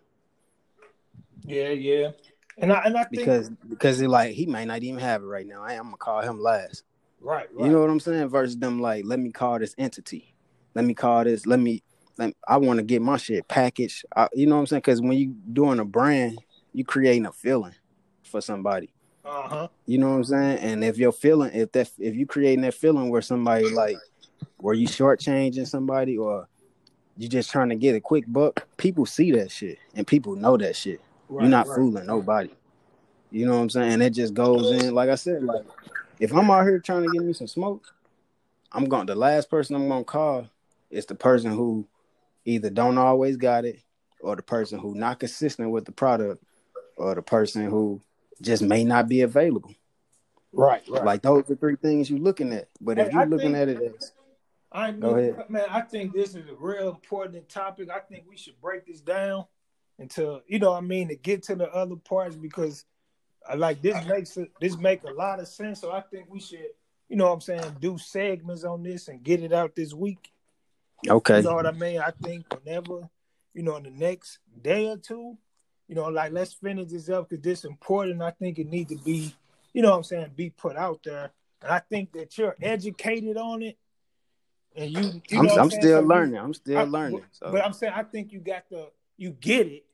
Yeah, 1.45 1.69
yeah. 1.69 2.13
And 2.59 2.73
I 2.73 2.83
and 2.85 2.97
I 2.97 3.05
think 3.05 3.11
because 3.19 3.51
because 3.69 4.01
it 4.01 4.09
like 4.09 4.33
he 4.33 4.47
might 4.47 4.67
not 4.67 4.83
even 4.83 5.01
have 5.01 5.23
it 5.23 5.27
right 5.27 5.47
now. 5.47 5.63
I 5.63 5.75
am 5.75 5.85
gonna 5.85 5.97
call 5.97 6.23
him 6.23 6.41
last. 6.41 6.85
Right, 7.21 7.47
right. 7.55 7.67
You 7.67 7.73
know 7.73 7.81
what 7.81 7.91
I'm 7.91 8.01
saying? 8.01 8.29
Versus 8.29 8.57
them 8.57 8.81
like, 8.81 9.05
let 9.07 9.19
me 9.19 9.31
call 9.31 9.59
this 9.59 9.75
entity. 9.79 10.35
Let 10.75 10.85
me 10.85 10.95
call 10.95 11.25
this. 11.25 11.47
Let 11.47 11.61
me. 11.61 11.83
Let 12.17 12.29
me 12.29 12.35
I 12.47 12.59
want 12.59 12.79
to 12.79 12.85
get 12.85 13.03
my 13.03 13.17
shit 13.17 13.49
packaged. 13.49 14.05
I, 14.15 14.29
you 14.35 14.47
know 14.47 14.55
what 14.55 14.61
I'm 14.61 14.67
saying? 14.67 14.83
Because 14.83 15.01
when 15.01 15.19
you 15.19 15.35
doing 15.53 15.81
a 15.81 15.85
brand, 15.85 16.39
you 16.73 16.85
creating 16.85 17.27
a 17.27 17.33
feeling 17.33 17.75
for 18.23 18.41
somebody. 18.41 18.95
Uh 19.25 19.49
huh. 19.49 19.69
You 19.87 19.99
know 19.99 20.11
what 20.11 20.17
I'm 20.17 20.25
saying? 20.25 20.59
And 20.59 20.85
if 20.85 20.99
you're 20.99 21.13
feeling, 21.13 21.51
if 21.55 21.73
that, 21.73 21.91
if 21.99 22.15
you 22.15 22.27
creating 22.27 22.61
that 22.61 22.75
feeling 22.75 23.11
where 23.11 23.23
somebody 23.23 23.69
like, 23.71 23.97
where 24.59 24.75
you 24.75 24.87
shortchanging 24.87 25.67
somebody 25.67 26.19
or 26.19 26.49
you 27.17 27.29
just 27.29 27.51
trying 27.51 27.71
to 27.71 27.77
get 27.77 27.95
a 27.95 28.01
quick 28.01 28.25
buck, 28.29 28.67
people 28.77 29.07
see 29.07 29.33
that 29.33 29.51
shit 29.51 29.79
and 29.95 30.07
people 30.07 30.37
know 30.37 30.57
that 30.57 30.77
shit. 30.77 31.01
Right, 31.35 31.43
You're 31.43 31.51
not 31.51 31.67
right. 31.67 31.77
fooling 31.77 32.07
nobody. 32.07 32.51
You 33.33 33.47
know 33.47 33.57
what 33.57 33.63
I'm 33.63 33.71
saying? 33.71 33.93
And 33.95 34.03
it 34.05 34.11
just 34.11 34.35
goes 34.35 34.71
in, 34.71 34.95
like 34.95 35.09
I 35.09 35.17
said, 35.17 35.43
like 35.43 35.65
if 36.21 36.33
I'm 36.33 36.49
out 36.49 36.63
here 36.63 36.79
trying 36.79 37.03
to 37.03 37.11
get 37.11 37.25
me 37.25 37.33
some 37.33 37.49
smoke, 37.49 37.93
I'm 38.71 38.85
going 38.85 39.07
the 39.07 39.17
last 39.17 39.51
person 39.51 39.75
I'm 39.75 39.89
gonna 39.89 40.05
call 40.05 40.47
is 40.91 41.07
the 41.07 41.17
person 41.17 41.51
who 41.51 41.89
either 42.45 42.71
don't 42.71 42.99
always 42.99 43.37
got 43.37 43.65
it, 43.65 43.81
or 44.21 44.37
the 44.37 44.43
person 44.43 44.79
who 44.79 44.95
not 44.95 45.19
consistent 45.19 45.73
with 45.73 45.87
the 45.87 45.91
product, 45.91 46.41
or 46.97 47.17
the 47.17 47.23
person 47.23 47.69
who 47.69 48.01
just 48.41 48.63
may 48.63 48.85
not 48.85 49.09
be 49.09 49.23
available. 49.23 49.75
Right, 50.53 50.85
right. 50.89 51.05
Like 51.05 51.23
those 51.23 51.51
are 51.51 51.57
three 51.57 51.75
things 51.75 52.09
you're 52.09 52.21
looking 52.21 52.53
at. 52.53 52.69
But 52.81 53.01
if 53.01 53.13
you're 53.13 53.27
looking 53.27 53.55
think, 53.55 53.57
at 53.57 53.83
it 53.83 53.95
as 53.99 54.13
I 54.71 54.93
mean, 54.93 55.01
go 55.01 55.17
ahead. 55.17 55.51
man, 55.51 55.67
I 55.69 55.81
think 55.81 56.13
this 56.13 56.37
is 56.37 56.49
a 56.49 56.55
real 56.55 56.91
important 56.91 57.49
topic. 57.49 57.91
I 57.91 57.99
think 57.99 58.27
we 58.29 58.37
should 58.37 58.61
break 58.61 58.87
this 58.87 59.01
down 59.01 59.47
until 59.99 60.43
you 60.47 60.59
know 60.59 60.73
I 60.73 60.81
mean 60.81 61.09
to 61.09 61.17
get 61.17 61.45
to 61.45 61.55
the 61.55 61.71
other 61.71 61.97
parts 61.97 62.37
because 62.37 62.85
I 63.49 63.55
like 63.55 63.83
this 63.83 64.05
makes 64.07 64.39
this 64.61 64.77
make 64.77 65.05
a 65.05 65.13
lot 65.13 65.41
of 65.41 65.49
sense. 65.49 65.81
So 65.81 65.93
I 65.93 66.01
think 66.01 66.27
we 66.31 66.41
should, 66.41 66.67
you 67.09 67.17
know 67.17 67.27
what 67.27 67.35
I'm 67.35 67.41
saying, 67.41 67.77
do 67.81 67.99
segments 67.99 68.65
on 68.65 68.83
this 68.83 69.09
and 69.09 69.23
get 69.23 69.43
it 69.43 69.53
out 69.53 69.77
this 69.77 69.93
week. 69.93 70.31
Okay. 71.09 71.39
You 71.39 71.43
know 71.43 71.55
what 71.55 71.67
I 71.67 71.73
mean? 71.73 72.01
I 72.01 72.11
think 72.23 72.47
whenever, 72.53 73.09
you 73.53 73.63
know, 73.63 73.77
in 73.77 73.83
the 73.85 73.91
next 73.91 74.39
day 74.63 74.89
or 74.89 74.97
two, 74.97 75.37
you 75.89 75.95
know, 75.95 76.07
like 76.07 76.33
let's 76.33 76.55
finish 76.55 76.91
this 76.91 77.11
up 77.11 77.29
because 77.29 77.43
this 77.43 77.65
important. 77.65 78.23
I 78.23 78.31
think 78.31 78.59
it 78.59 78.69
needs 78.69 78.91
to 78.97 79.05
be, 79.05 79.35
you 79.75 79.83
know 79.83 79.91
what 79.91 79.99
I'm 79.99 80.05
saying, 80.05 80.31
be 80.35 80.51
put 80.51 80.77
out 80.77 81.01
there. 81.05 81.31
And 81.61 81.71
I 81.71 81.81
think 81.81 82.13
that 82.13 82.37
you're 82.39 82.57
educated 82.63 83.37
on 83.37 83.63
it. 83.63 83.77
And 84.77 84.91
you, 84.91 85.23
you 85.29 85.39
I'm, 85.39 85.51
I'm, 85.51 85.59
I'm 85.61 85.71
still 85.71 86.03
learning. 86.03 86.39
I'm 86.39 86.55
still 86.55 86.79
I, 86.79 86.83
learning. 86.85 87.25
So. 87.33 87.53
But 87.53 87.65
I'm 87.65 87.73
saying 87.75 87.93
I 87.95 88.03
think 88.03 88.33
you 88.33 88.41
got 88.41 88.69
the 88.71 88.89
you 89.17 89.31
get 89.31 89.67
it. 89.67 89.85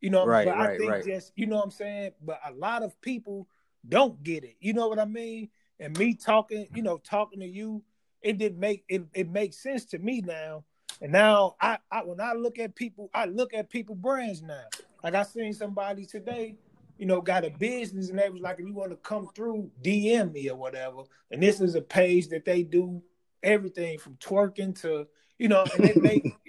You 0.00 0.10
know, 0.10 0.26
right, 0.26 0.46
but 0.46 0.56
right, 0.56 0.70
I 0.70 0.78
think 0.78 0.90
right. 0.90 1.04
just 1.04 1.32
you 1.36 1.46
know 1.46 1.56
what 1.56 1.64
I'm 1.64 1.70
saying. 1.70 2.12
But 2.22 2.40
a 2.46 2.52
lot 2.52 2.82
of 2.82 3.00
people 3.00 3.48
don't 3.88 4.22
get 4.22 4.44
it. 4.44 4.56
You 4.60 4.74
know 4.74 4.88
what 4.88 4.98
I 4.98 5.04
mean? 5.04 5.48
And 5.80 5.96
me 5.98 6.14
talking, 6.14 6.66
you 6.74 6.82
know, 6.82 6.98
talking 6.98 7.40
to 7.40 7.46
you, 7.46 7.82
it 8.22 8.38
didn't 8.38 8.58
make 8.58 8.84
it. 8.88 9.04
It 9.14 9.30
makes 9.30 9.62
sense 9.62 9.84
to 9.86 9.98
me 9.98 10.20
now. 10.20 10.64
And 11.00 11.12
now 11.12 11.56
I, 11.60 11.78
I 11.90 12.02
when 12.04 12.20
I 12.20 12.32
look 12.32 12.58
at 12.58 12.74
people, 12.74 13.10
I 13.14 13.26
look 13.26 13.54
at 13.54 13.70
people 13.70 13.94
brands 13.94 14.42
now. 14.42 14.64
Like 15.02 15.14
I 15.14 15.22
seen 15.22 15.52
somebody 15.52 16.06
today, 16.06 16.56
you 16.98 17.06
know, 17.06 17.20
got 17.20 17.44
a 17.44 17.50
business 17.50 18.10
and 18.10 18.18
they 18.18 18.30
was 18.30 18.40
like, 18.40 18.58
if 18.58 18.66
you 18.66 18.74
want 18.74 18.90
to 18.90 18.96
come 18.96 19.28
through, 19.34 19.70
DM 19.82 20.32
me 20.32 20.48
or 20.48 20.56
whatever. 20.56 21.02
And 21.30 21.42
this 21.42 21.60
is 21.60 21.74
a 21.74 21.82
page 21.82 22.28
that 22.28 22.44
they 22.44 22.62
do 22.62 23.02
everything 23.42 23.98
from 23.98 24.14
twerking 24.16 24.80
to, 24.80 25.06
you 25.38 25.48
know, 25.48 25.64
and 25.74 25.84
they, 26.02 26.22
it, 26.44 26.45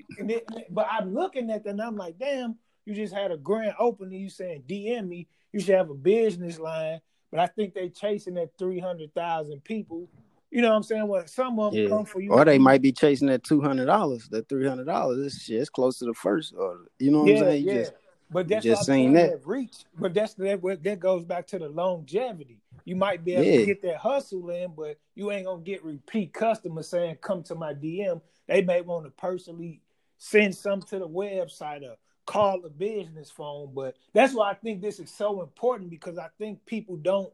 but 0.70 0.88
I'm 0.90 1.14
looking 1.14 1.50
at 1.52 1.64
that 1.64 1.70
and 1.72 1.82
I'm 1.82 1.98
like, 1.98 2.18
damn, 2.18 2.58
you 2.86 2.94
just 2.94 3.14
had 3.14 3.32
a 3.32 3.38
grand 3.38 3.74
opening. 3.80 4.20
You 4.20 4.30
saying 4.30 4.64
DM 4.68 5.08
me, 5.08 5.28
you 5.52 5.60
should 5.60 5.76
have 5.76 5.90
a 5.90 5.96
business 5.96 6.60
line. 6.60 7.02
But 7.32 7.42
I 7.42 7.48
think 7.48 7.74
they're 7.74 7.90
chasing 7.90 8.36
that 8.36 8.52
three 8.58 8.80
hundred 8.80 9.14
thousand 9.14 9.64
people 9.64 10.08
you 10.50 10.62
know 10.62 10.70
what 10.70 10.78
I'm 10.78 10.84
saying? 10.84 11.08
Well, 11.08 11.28
some 11.28 11.60
of 11.60 11.74
them 11.74 11.84
yeah. 11.84 11.90
come 11.90 12.06
for 12.06 12.22
you. 12.22 12.32
Or 12.32 12.46
they 12.46 12.58
might 12.58 12.82
be 12.82 12.92
chasing 12.92 13.28
that 13.28 13.44
two 13.44 13.62
hundred 13.62 13.86
dollars, 13.86 14.30
that 14.30 14.48
three 14.48 14.68
hundred 14.68 14.86
dollars. 14.86 15.18
This 15.18 15.44
shit 15.44 15.58
is 15.58 15.70
close 15.70 16.00
to 16.00 16.06
the 16.06 16.14
first. 16.14 16.54
Or 16.58 16.86
you 17.00 17.12
know 17.12 17.20
what 17.20 17.28
yeah, 17.28 17.36
I'm 17.36 17.44
saying? 17.44 17.64
You 17.64 17.72
yeah. 17.72 17.80
Just, 17.80 17.94
but 18.30 18.48
that's 18.48 18.64
just 18.64 18.86
saying 18.86 19.14
that 19.14 19.46
reach. 19.46 19.86
But 19.98 20.14
that's 20.14 20.34
that. 20.36 20.80
That 20.84 21.00
goes 21.00 21.24
back 21.26 21.48
to 21.48 21.60
the 21.60 21.68
longevity. 21.68 22.62
You 22.86 22.96
might 22.96 23.26
be 23.26 23.34
able 23.34 23.44
yeah. 23.44 23.58
to 23.58 23.66
get 23.66 23.82
that 23.82 23.98
hustle 23.98 24.50
in, 24.50 24.72
but 24.76 24.98
you 25.16 25.32
ain't 25.32 25.46
gonna 25.46 25.62
get 25.62 25.84
repeat 25.84 26.34
customers 26.34 26.88
saying, 26.88 27.18
"Come 27.22 27.44
to 27.44 27.56
my 27.56 27.74
DM." 27.74 28.22
They 28.48 28.62
may 28.62 28.80
want 28.80 29.04
to 29.06 29.12
personally 29.12 29.82
send 30.18 30.56
some 30.56 30.82
to 30.84 31.00
the 31.00 31.08
website 31.08 31.84
or 31.84 31.96
call 32.26 32.64
a 32.66 32.70
business 32.70 33.32
phone. 33.32 33.72
But 33.74 33.96
that's 34.14 34.34
why 34.34 34.52
I 34.52 34.54
think 34.54 34.82
this 34.82 35.00
is 35.00 35.12
so 35.12 35.42
important 35.42 35.90
because 35.90 36.18
I 36.18 36.28
think 36.38 36.66
people 36.66 36.98
don't 36.98 37.32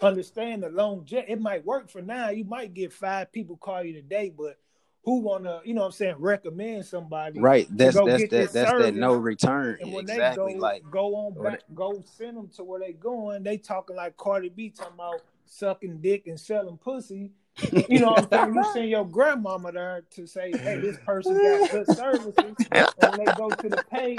understand 0.00 0.62
the 0.62 0.70
longevity. 0.70 1.32
It 1.32 1.40
might 1.40 1.64
work 1.64 1.90
for 1.90 2.02
now. 2.02 2.30
You 2.30 2.44
might 2.44 2.74
get 2.74 2.92
five 2.92 3.32
people 3.32 3.56
call 3.56 3.82
you 3.82 3.92
today, 3.92 4.32
but 4.36 4.56
who 5.04 5.20
wanna, 5.20 5.60
you 5.64 5.74
know 5.74 5.82
what 5.82 5.86
I'm 5.86 5.92
saying, 5.92 6.16
recommend 6.18 6.84
somebody. 6.84 7.40
Right. 7.40 7.66
That's 7.70 7.96
that's 7.96 8.28
that, 8.28 8.52
that's 8.52 8.52
that 8.52 8.94
no 8.94 9.14
return. 9.14 9.78
And 9.80 9.92
when 9.92 10.04
exactly. 10.04 10.52
they 10.54 10.58
go, 10.58 10.62
like 10.62 10.82
go 10.90 11.16
on 11.16 11.42
back, 11.42 11.62
go 11.74 12.02
send 12.04 12.36
them 12.36 12.48
to 12.56 12.64
where 12.64 12.80
they 12.80 12.92
going, 12.92 13.42
they 13.42 13.56
talking 13.56 13.96
like 13.96 14.16
Cardi 14.16 14.50
B 14.50 14.70
talking 14.70 14.94
about 14.94 15.22
sucking 15.46 15.98
dick 16.02 16.26
and 16.26 16.38
selling 16.38 16.76
pussy. 16.76 17.32
you 17.88 17.98
know 18.00 18.10
what 18.10 18.32
I'm 18.32 18.52
saying? 18.52 18.54
You 18.54 18.64
send 18.72 18.90
your 18.90 19.06
grandmama 19.06 19.72
there 19.72 20.02
to 20.10 20.26
say, 20.26 20.52
hey, 20.56 20.80
this 20.80 20.96
person 21.04 21.34
got 21.34 21.70
good 21.70 21.96
services. 21.96 22.34
And 23.00 23.14
they 23.14 23.32
go 23.36 23.50
to 23.50 23.68
the 23.68 23.84
page, 23.90 24.18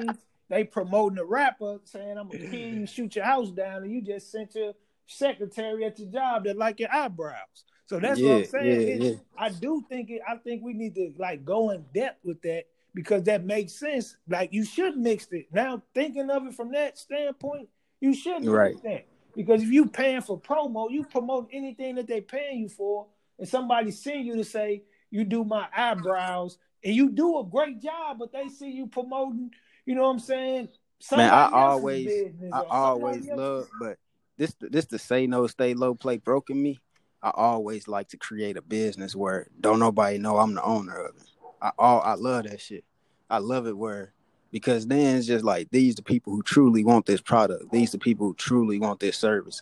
they 0.49 0.63
promoting 0.63 1.17
the 1.17 1.25
rapper 1.25 1.79
saying, 1.83 2.17
I'm 2.17 2.27
gonna 2.27 2.47
kill 2.49 2.53
you, 2.53 2.87
shoot 2.87 3.15
your 3.15 3.25
house 3.25 3.51
down, 3.51 3.83
and 3.83 3.91
you 3.91 4.01
just 4.01 4.31
sent 4.31 4.55
your 4.55 4.73
secretary 5.05 5.85
at 5.85 5.99
your 5.99 6.09
job 6.09 6.45
that 6.45 6.57
like 6.57 6.79
your 6.79 6.93
eyebrows. 6.93 7.65
So 7.85 7.99
that's 7.99 8.19
yeah, 8.19 8.33
what 8.33 8.37
I'm 8.37 8.45
saying. 8.45 9.01
Yeah, 9.01 9.09
yeah. 9.09 9.15
I 9.37 9.49
do 9.49 9.83
think 9.89 10.09
it. 10.09 10.21
I 10.27 10.35
think 10.35 10.63
we 10.63 10.73
need 10.73 10.95
to 10.95 11.13
like 11.17 11.43
go 11.43 11.71
in 11.71 11.85
depth 11.93 12.23
with 12.23 12.41
that 12.43 12.65
because 12.93 13.23
that 13.23 13.43
makes 13.43 13.73
sense. 13.73 14.15
Like 14.27 14.53
you 14.53 14.63
should 14.63 14.97
mix 14.97 15.27
it. 15.31 15.47
Now 15.51 15.81
thinking 15.93 16.29
of 16.29 16.45
it 16.45 16.53
from 16.53 16.71
that 16.73 16.97
standpoint, 16.97 17.69
you 17.99 18.13
should 18.13 18.45
right. 18.45 18.81
that 18.83 19.07
because 19.35 19.63
if 19.63 19.69
you 19.69 19.87
paying 19.87 20.21
for 20.21 20.39
promo, 20.39 20.91
you 20.91 21.03
promote 21.03 21.49
anything 21.51 21.95
that 21.95 22.07
they 22.07 22.21
paying 22.21 22.59
you 22.59 22.69
for, 22.69 23.07
and 23.39 23.47
somebody 23.47 23.91
send 23.91 24.25
you 24.25 24.35
to 24.35 24.43
say 24.43 24.83
you 25.09 25.23
do 25.23 25.43
my 25.43 25.67
eyebrows 25.75 26.57
and 26.83 26.93
you 26.93 27.09
do 27.09 27.39
a 27.39 27.43
great 27.43 27.81
job, 27.81 28.17
but 28.19 28.31
they 28.31 28.47
see 28.47 28.69
you 28.69 28.87
promoting. 28.87 29.51
You 29.85 29.95
know 29.95 30.03
what 30.03 30.09
I'm 30.09 30.19
saying? 30.19 30.69
Somebody 30.99 31.29
Man, 31.29 31.39
I 31.39 31.49
always, 31.51 32.11
I 32.51 32.61
always 32.69 33.27
love, 33.27 33.67
but 33.79 33.97
this 34.37 34.55
this 34.59 34.85
the 34.85 34.99
say 34.99 35.27
no, 35.27 35.47
stay 35.47 35.73
low, 35.73 35.95
play 35.95 36.17
broken 36.17 36.61
me. 36.61 36.79
I 37.21 37.31
always 37.33 37.87
like 37.87 38.09
to 38.09 38.17
create 38.17 38.57
a 38.57 38.61
business 38.61 39.15
where 39.15 39.47
don't 39.59 39.79
nobody 39.79 40.17
know 40.17 40.37
I'm 40.37 40.53
the 40.53 40.63
owner 40.63 40.95
of 40.95 41.15
it. 41.15 41.29
I 41.61 41.71
all 41.77 42.01
I 42.01 42.13
love 42.13 42.45
that 42.45 42.61
shit. 42.61 42.83
I 43.29 43.39
love 43.39 43.67
it 43.67 43.77
where 43.77 44.13
because 44.51 44.87
then 44.87 45.17
it's 45.17 45.27
just 45.27 45.45
like 45.45 45.69
these 45.71 45.95
the 45.95 46.01
people 46.01 46.33
who 46.33 46.41
truly 46.41 46.83
want 46.83 47.05
this 47.05 47.21
product. 47.21 47.71
These 47.71 47.91
the 47.91 47.99
people 47.99 48.27
who 48.27 48.33
truly 48.35 48.79
want 48.79 48.99
this 48.99 49.17
service. 49.17 49.61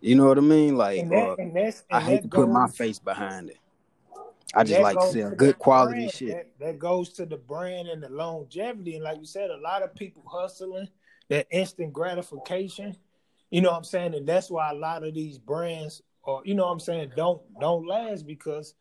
You 0.00 0.14
know 0.14 0.26
what 0.26 0.38
I 0.38 0.42
mean? 0.42 0.76
Like 0.76 1.00
and 1.00 1.12
that, 1.12 1.28
uh, 1.28 1.36
and 1.38 1.56
and 1.56 1.74
I 1.90 2.00
hate 2.00 2.22
to 2.22 2.28
goes, 2.28 2.44
put 2.44 2.52
my 2.52 2.68
face 2.68 2.98
behind 2.98 3.50
it. 3.50 3.58
I 4.54 4.64
just 4.64 4.80
like 4.80 4.98
to 4.98 5.06
sell 5.08 5.30
good 5.30 5.58
quality 5.58 6.00
brand. 6.00 6.12
shit. 6.12 6.28
That, 6.28 6.66
that, 6.66 6.78
goes 6.78 7.10
to 7.14 7.26
the 7.26 7.36
brand 7.36 7.88
and 7.88 8.02
the 8.02 8.08
longevity. 8.08 8.94
And 8.94 9.04
like 9.04 9.18
you 9.18 9.26
said, 9.26 9.50
a 9.50 9.56
lot 9.56 9.82
of 9.82 9.94
people 9.94 10.22
hustling 10.26 10.88
that 11.28 11.46
instant 11.50 11.92
gratification 11.92 12.96
you 13.50 13.60
know 13.60 13.70
what 13.70 13.78
I'm 13.78 13.84
saying? 13.84 14.14
And 14.14 14.26
that's 14.26 14.50
why 14.50 14.70
a 14.70 14.74
lot 14.74 15.04
of 15.04 15.14
these 15.14 15.38
brands 15.38 16.02
or 16.22 16.42
you 16.44 16.54
know 16.54 16.66
what 16.66 16.72
I'm 16.72 16.80
saying 16.80 17.12
don't 17.16 17.40
don't 17.60 17.86
last 17.86 18.26
because 18.26 18.74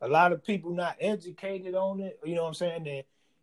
a 0.00 0.08
lot 0.08 0.32
of 0.32 0.44
people 0.44 0.72
not 0.72 0.96
educated 1.00 1.74
on 1.74 2.00
it. 2.00 2.18
You 2.24 2.34
know 2.34 2.42
what 2.42 2.48
I'm 2.48 2.54
saying? 2.54 2.88
And 2.88 3.02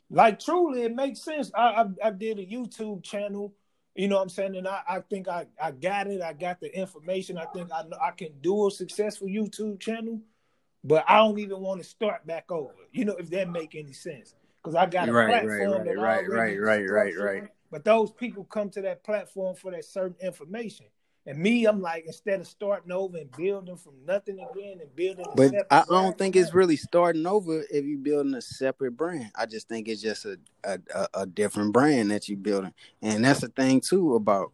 like 0.09 0.39
truly 0.39 0.83
it 0.83 0.95
makes 0.95 1.21
sense. 1.21 1.51
I, 1.53 1.83
I, 1.83 2.07
I 2.07 2.11
did 2.11 2.39
a 2.39 2.45
YouTube 2.45 3.03
channel 3.03 3.53
You 3.95 4.07
know 4.07 4.15
what 4.15 4.23
I'm 4.23 4.29
saying? 4.29 4.55
And 4.55 4.67
I, 4.67 4.81
I 4.87 4.99
think 5.01 5.27
I, 5.27 5.45
I 5.61 5.71
got 5.71 6.07
it. 6.07 6.21
I 6.21 6.33
got 6.33 6.59
the 6.59 6.75
information. 6.75 7.37
I 7.37 7.45
think 7.45 7.69
I 7.71 7.83
know 7.83 7.97
I 8.01 8.11
can 8.11 8.29
do 8.41 8.67
a 8.67 8.71
successful 8.71 9.27
YouTube 9.27 9.79
channel, 9.79 10.19
but 10.83 11.05
I 11.07 11.17
don't 11.17 11.37
even 11.39 11.59
want 11.59 11.81
to 11.81 11.87
start 11.87 12.25
back 12.25 12.51
over. 12.51 12.73
You 12.91 13.05
know, 13.05 13.15
if 13.15 13.29
that 13.29 13.49
make 13.49 13.75
any 13.75 13.93
sense. 13.93 14.35
Because 14.61 14.75
I 14.75 14.85
got 14.85 15.09
a 15.09 15.11
Right, 15.11 15.27
platform 15.27 15.49
right, 15.49 15.67
right, 15.67 15.85
that 15.85 15.97
right, 15.97 16.25
already 16.27 16.57
right, 16.57 16.89
right, 16.89 17.15
right, 17.15 17.17
right. 17.17 17.49
But 17.69 17.83
those 17.83 18.11
people 18.11 18.45
come 18.45 18.69
to 18.71 18.81
that 18.81 19.03
platform 19.03 19.55
for 19.55 19.71
that 19.71 19.85
certain 19.85 20.15
information. 20.21 20.85
And 21.25 21.37
me, 21.37 21.65
I'm 21.65 21.81
like, 21.81 22.03
instead 22.05 22.41
of 22.41 22.47
starting 22.47 22.91
over 22.91 23.17
and 23.17 23.31
building 23.31 23.77
from 23.77 23.93
nothing 24.05 24.39
again 24.39 24.79
and 24.81 24.93
building 24.93 25.25
But 25.35 25.53
I 25.71 25.85
don't 25.87 26.17
think 26.17 26.35
it's 26.35 26.53
really 26.53 26.75
starting 26.75 27.25
over 27.25 27.63
if 27.71 27.85
you're 27.85 27.97
building 27.97 28.33
a 28.33 28.41
separate 28.41 28.97
brand. 28.97 29.31
I 29.33 29.45
just 29.45 29.69
think 29.69 29.87
it's 29.87 30.01
just 30.01 30.25
a 30.25 30.37
a, 30.65 31.07
a, 31.13 31.25
different 31.25 31.73
brand 31.73 32.11
that 32.11 32.27
you're 32.27 32.37
building, 32.37 32.73
and 33.01 33.23
that's 33.23 33.41
the 33.41 33.49
thing 33.49 33.81
too 33.81 34.15
about 34.15 34.51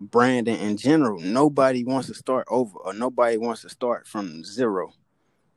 branding 0.00 0.58
in 0.58 0.76
general. 0.76 1.20
Nobody 1.20 1.84
wants 1.84 2.08
to 2.08 2.14
start 2.14 2.46
over, 2.50 2.78
or 2.78 2.92
nobody 2.92 3.38
wants 3.38 3.62
to 3.62 3.68
start 3.70 4.06
from 4.06 4.44
zero. 4.44 4.92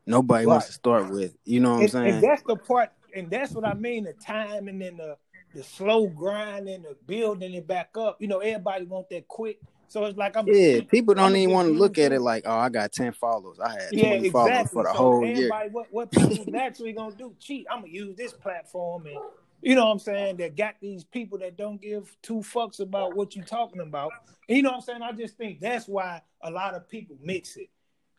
Nobody 0.06 0.46
wants 0.46 0.68
to 0.68 0.74
start 0.74 1.10
with, 1.10 1.36
you 1.44 1.60
know 1.60 1.74
what 1.74 1.82
I'm 1.82 1.88
saying? 1.90 2.14
and 2.16 2.24
that's 2.24 2.42
the 2.44 2.56
part, 2.56 2.92
and 3.14 3.30
that's 3.30 3.52
what 3.52 3.66
I 3.66 3.74
mean, 3.74 4.06
the 4.06 4.14
time 4.14 4.70
and 4.70 4.82
then 4.82 4.98
the 4.98 5.18
the 5.54 5.64
slow 5.64 6.08
grind 6.08 6.68
and 6.68 6.84
the 6.84 6.96
building 7.06 7.54
it 7.54 7.68
back 7.68 7.90
up. 7.98 8.18
You 8.22 8.28
know, 8.28 8.40
everybody 8.40 8.86
want 8.86 9.10
that 9.10 9.28
quick. 9.28 9.60
So 9.90 10.06
it's 10.06 10.18
like 10.18 10.36
I'm 10.36 10.48
Yeah, 10.48 10.82
people 10.82 11.14
don't 11.14 11.28
I'ma 11.28 11.38
even 11.38 11.54
want 11.54 11.68
to 11.70 11.74
look 11.74 11.98
at 11.98 12.12
it 12.12 12.22
like, 12.22 12.44
oh, 12.46 12.58
I 12.58 12.70
got 12.70 12.92
ten 12.92 13.14
followers. 13.14 13.60
I 13.60 13.72
had 13.72 13.94
Yeah, 13.94 14.10
twenty 14.10 14.30
followers 14.30 14.56
exactly. 14.58 14.74
for 14.74 14.84
the 14.84 14.90
So 14.90 14.98
whole 14.98 15.26
year. 15.26 15.50
what 15.72 15.88
what 15.92 16.12
people 16.12 16.46
naturally 16.48 16.94
gonna 16.94 17.16
do? 17.16 17.34
Cheat. 17.40 17.68
I'm 17.72 17.82
gonna 17.82 17.94
use 17.94 18.16
this 18.16 18.34
platform, 18.34 19.06
and 19.08 19.18
you 19.62 19.76
know 19.76 19.86
what 19.86 19.94
I'm 19.94 20.00
saying. 20.00 20.38
That 20.38 20.56
got 20.58 20.76
these 20.82 21.04
people 21.04 21.38
that 21.40 21.58
don't 21.58 21.82
give 21.82 22.16
two 22.22 22.40
fucks 22.40 22.80
about 22.80 23.16
what 23.16 23.36
you're 23.36 23.46
talking 23.46 23.82
about. 23.82 24.12
And 24.50 24.58
you 24.58 24.64
know 24.64 24.70
what 24.72 24.76
I'm 24.76 24.82
saying. 24.82 25.02
I 25.02 25.12
just 25.14 25.38
think 25.38 25.62
that's 25.62 25.88
why 25.88 26.22
a 26.42 26.52
lot 26.52 26.74
of 26.74 26.90
people 26.90 27.18
mix 27.22 27.56
it. 27.56 27.70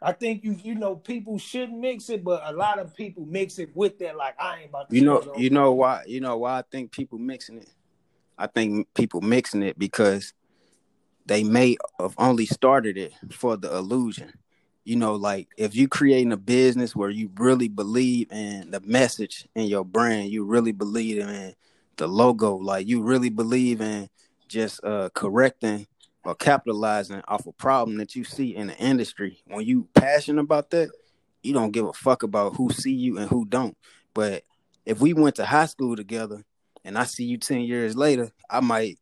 I 0.01 0.13
think 0.13 0.45
you 0.45 0.57
you 0.63 0.75
know 0.75 0.97
people 0.97 1.39
shouldn't 1.39 1.79
mix 1.79 2.09
it, 2.09 2.25
but 2.25 2.43
a 2.45 2.53
lot 2.53 2.79
of 2.79 2.95
people 2.95 3.27
mix 3.27 3.59
it 3.59 3.71
with 3.75 3.99
that. 3.99 4.17
Like 4.17 4.41
I 4.41 4.61
ain't 4.61 4.71
about 4.71 4.89
to. 4.91 4.97
You 4.97 5.05
know, 5.05 5.35
you 5.37 5.51
know 5.51 5.73
why? 5.73 6.05
You 6.07 6.21
know 6.21 6.39
why 6.39 6.59
I 6.59 6.63
think 6.71 6.93
people 6.93 7.19
mixing 7.19 7.59
it. 7.59 7.69
I 8.39 8.47
think 8.47 8.87
people 8.95 9.21
mixing 9.21 9.63
it 9.65 9.79
because 9.79 10.33
they 11.29 11.45
may 11.45 11.77
have 12.01 12.15
only 12.19 12.47
started 12.47 12.97
it 12.97 13.13
for 13.31 13.57
the 13.57 13.75
illusion. 13.75 14.33
You 14.85 14.97
know, 14.97 15.15
like 15.15 15.49
if 15.59 15.75
you're 15.75 15.89
creating 15.89 16.33
a 16.33 16.39
business 16.39 16.97
where 16.97 17.11
you 17.11 17.31
really 17.37 17.69
believe 17.69 18.33
in 18.33 18.71
the 18.71 18.81
message 18.81 19.47
in 19.55 19.65
your 19.67 19.85
brand, 19.85 20.31
you 20.31 20.45
really 20.45 20.73
believe 20.73 21.19
in 21.19 21.55
the 21.97 22.07
logo, 22.07 22.57
like 22.57 22.89
you 22.89 23.03
really 23.03 23.29
believe 23.29 23.81
in 23.81 24.09
just 24.49 24.83
uh 24.83 25.11
correcting 25.15 25.87
or 26.25 26.35
capitalizing 26.35 27.23
off 27.29 27.47
a 27.47 27.53
problem 27.53 27.99
that 27.99 28.17
you 28.17 28.25
see 28.25 28.57
in 28.57 28.69
the 28.69 28.77
industry. 28.79 29.43
When 29.47 29.67
you 29.67 29.89
passionate 29.95 30.43
about 30.43 30.71
that, 30.71 30.91
you 31.43 31.53
don't 31.53 31.73
give 31.73 31.87
a 31.87 31.93
fuck 31.93 32.23
about 32.23 32.57
who 32.57 32.71
see 32.71 32.93
you 32.93 33.19
and 33.19 33.29
who 33.29 33.45
don't. 33.45 33.77
But 34.15 34.45
if 34.87 35.01
we 35.01 35.13
went 35.13 35.37
to 35.37 35.45
high 35.45 35.67
school 35.67 35.97
together 35.97 36.45
and 36.85 36.99
I 36.99 37.05
see 37.05 37.25
you 37.25 37.39
10 37.39 37.61
years 37.61 37.97
later, 37.97 38.33
I 38.49 38.61
might, 38.61 38.99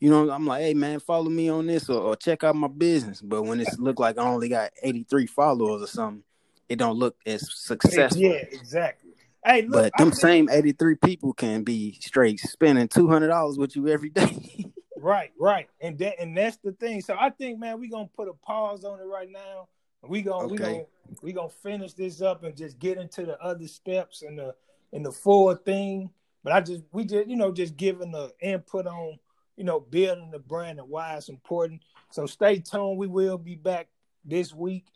you 0.00 0.10
know, 0.10 0.30
I'm 0.30 0.46
like, 0.46 0.62
hey 0.62 0.74
man, 0.74 0.98
follow 1.00 1.28
me 1.30 1.48
on 1.48 1.66
this 1.66 1.88
or, 1.88 2.00
or 2.00 2.16
check 2.16 2.42
out 2.42 2.56
my 2.56 2.68
business. 2.68 3.20
But 3.20 3.42
when 3.42 3.60
it's 3.60 3.78
look 3.78 3.98
like 4.00 4.18
I 4.18 4.24
only 4.24 4.48
got 4.48 4.72
83 4.82 5.26
followers 5.26 5.82
or 5.82 5.86
something, 5.86 6.24
it 6.68 6.76
don't 6.76 6.96
look 6.98 7.16
as 7.26 7.52
successful. 7.54 8.20
Yeah, 8.20 8.44
exactly. 8.50 9.10
Hey, 9.44 9.62
look, 9.62 9.72
But 9.72 9.92
I 9.96 10.02
them 10.02 10.10
think- 10.10 10.20
same 10.20 10.48
83 10.50 10.94
people 10.96 11.32
can 11.32 11.62
be 11.62 11.98
straight 12.00 12.40
spending 12.40 12.88
$200 12.88 13.58
with 13.58 13.76
you 13.76 13.88
every 13.88 14.10
day. 14.10 14.66
Right, 15.02 15.32
right, 15.40 15.66
and 15.80 15.96
that 16.00 16.20
and 16.20 16.36
that's 16.36 16.58
the 16.58 16.72
thing. 16.72 17.00
So 17.00 17.16
I 17.18 17.30
think, 17.30 17.58
man, 17.58 17.80
we 17.80 17.88
gonna 17.88 18.10
put 18.14 18.28
a 18.28 18.34
pause 18.34 18.84
on 18.84 19.00
it 19.00 19.04
right 19.04 19.30
now. 19.32 19.68
We 20.06 20.20
gonna 20.20 20.46
we 20.48 20.58
gonna 20.58 20.82
we 21.22 21.32
gonna 21.32 21.48
finish 21.48 21.94
this 21.94 22.20
up 22.20 22.44
and 22.44 22.54
just 22.54 22.78
get 22.78 22.98
into 22.98 23.24
the 23.24 23.40
other 23.40 23.66
steps 23.66 24.20
and 24.20 24.38
the 24.38 24.54
and 24.92 25.02
the 25.06 25.10
full 25.10 25.54
thing. 25.54 26.10
But 26.44 26.52
I 26.52 26.60
just 26.60 26.82
we 26.92 27.04
just 27.06 27.30
you 27.30 27.36
know 27.36 27.50
just 27.50 27.78
giving 27.78 28.12
the 28.12 28.30
input 28.42 28.86
on 28.86 29.18
you 29.56 29.64
know 29.64 29.80
building 29.80 30.30
the 30.30 30.38
brand 30.38 30.78
and 30.78 30.88
why 30.88 31.16
it's 31.16 31.28
important. 31.28 31.82
So 32.10 32.26
stay 32.26 32.58
tuned. 32.58 32.98
We 32.98 33.06
will 33.06 33.38
be 33.38 33.54
back 33.54 33.88
this 34.24 34.54
week 34.54 34.86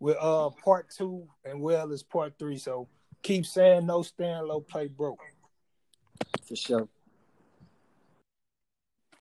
with 0.00 0.16
uh 0.20 0.50
part 0.50 0.90
two 0.90 1.28
and 1.44 1.60
well 1.60 1.92
as 1.92 2.02
part 2.02 2.34
three. 2.38 2.58
So 2.58 2.88
keep 3.22 3.46
saying 3.46 3.86
no 3.86 4.02
stand 4.02 4.46
low, 4.46 4.60
play 4.60 4.88
broke. 4.88 5.20
For 6.46 6.56
sure. 6.56 6.88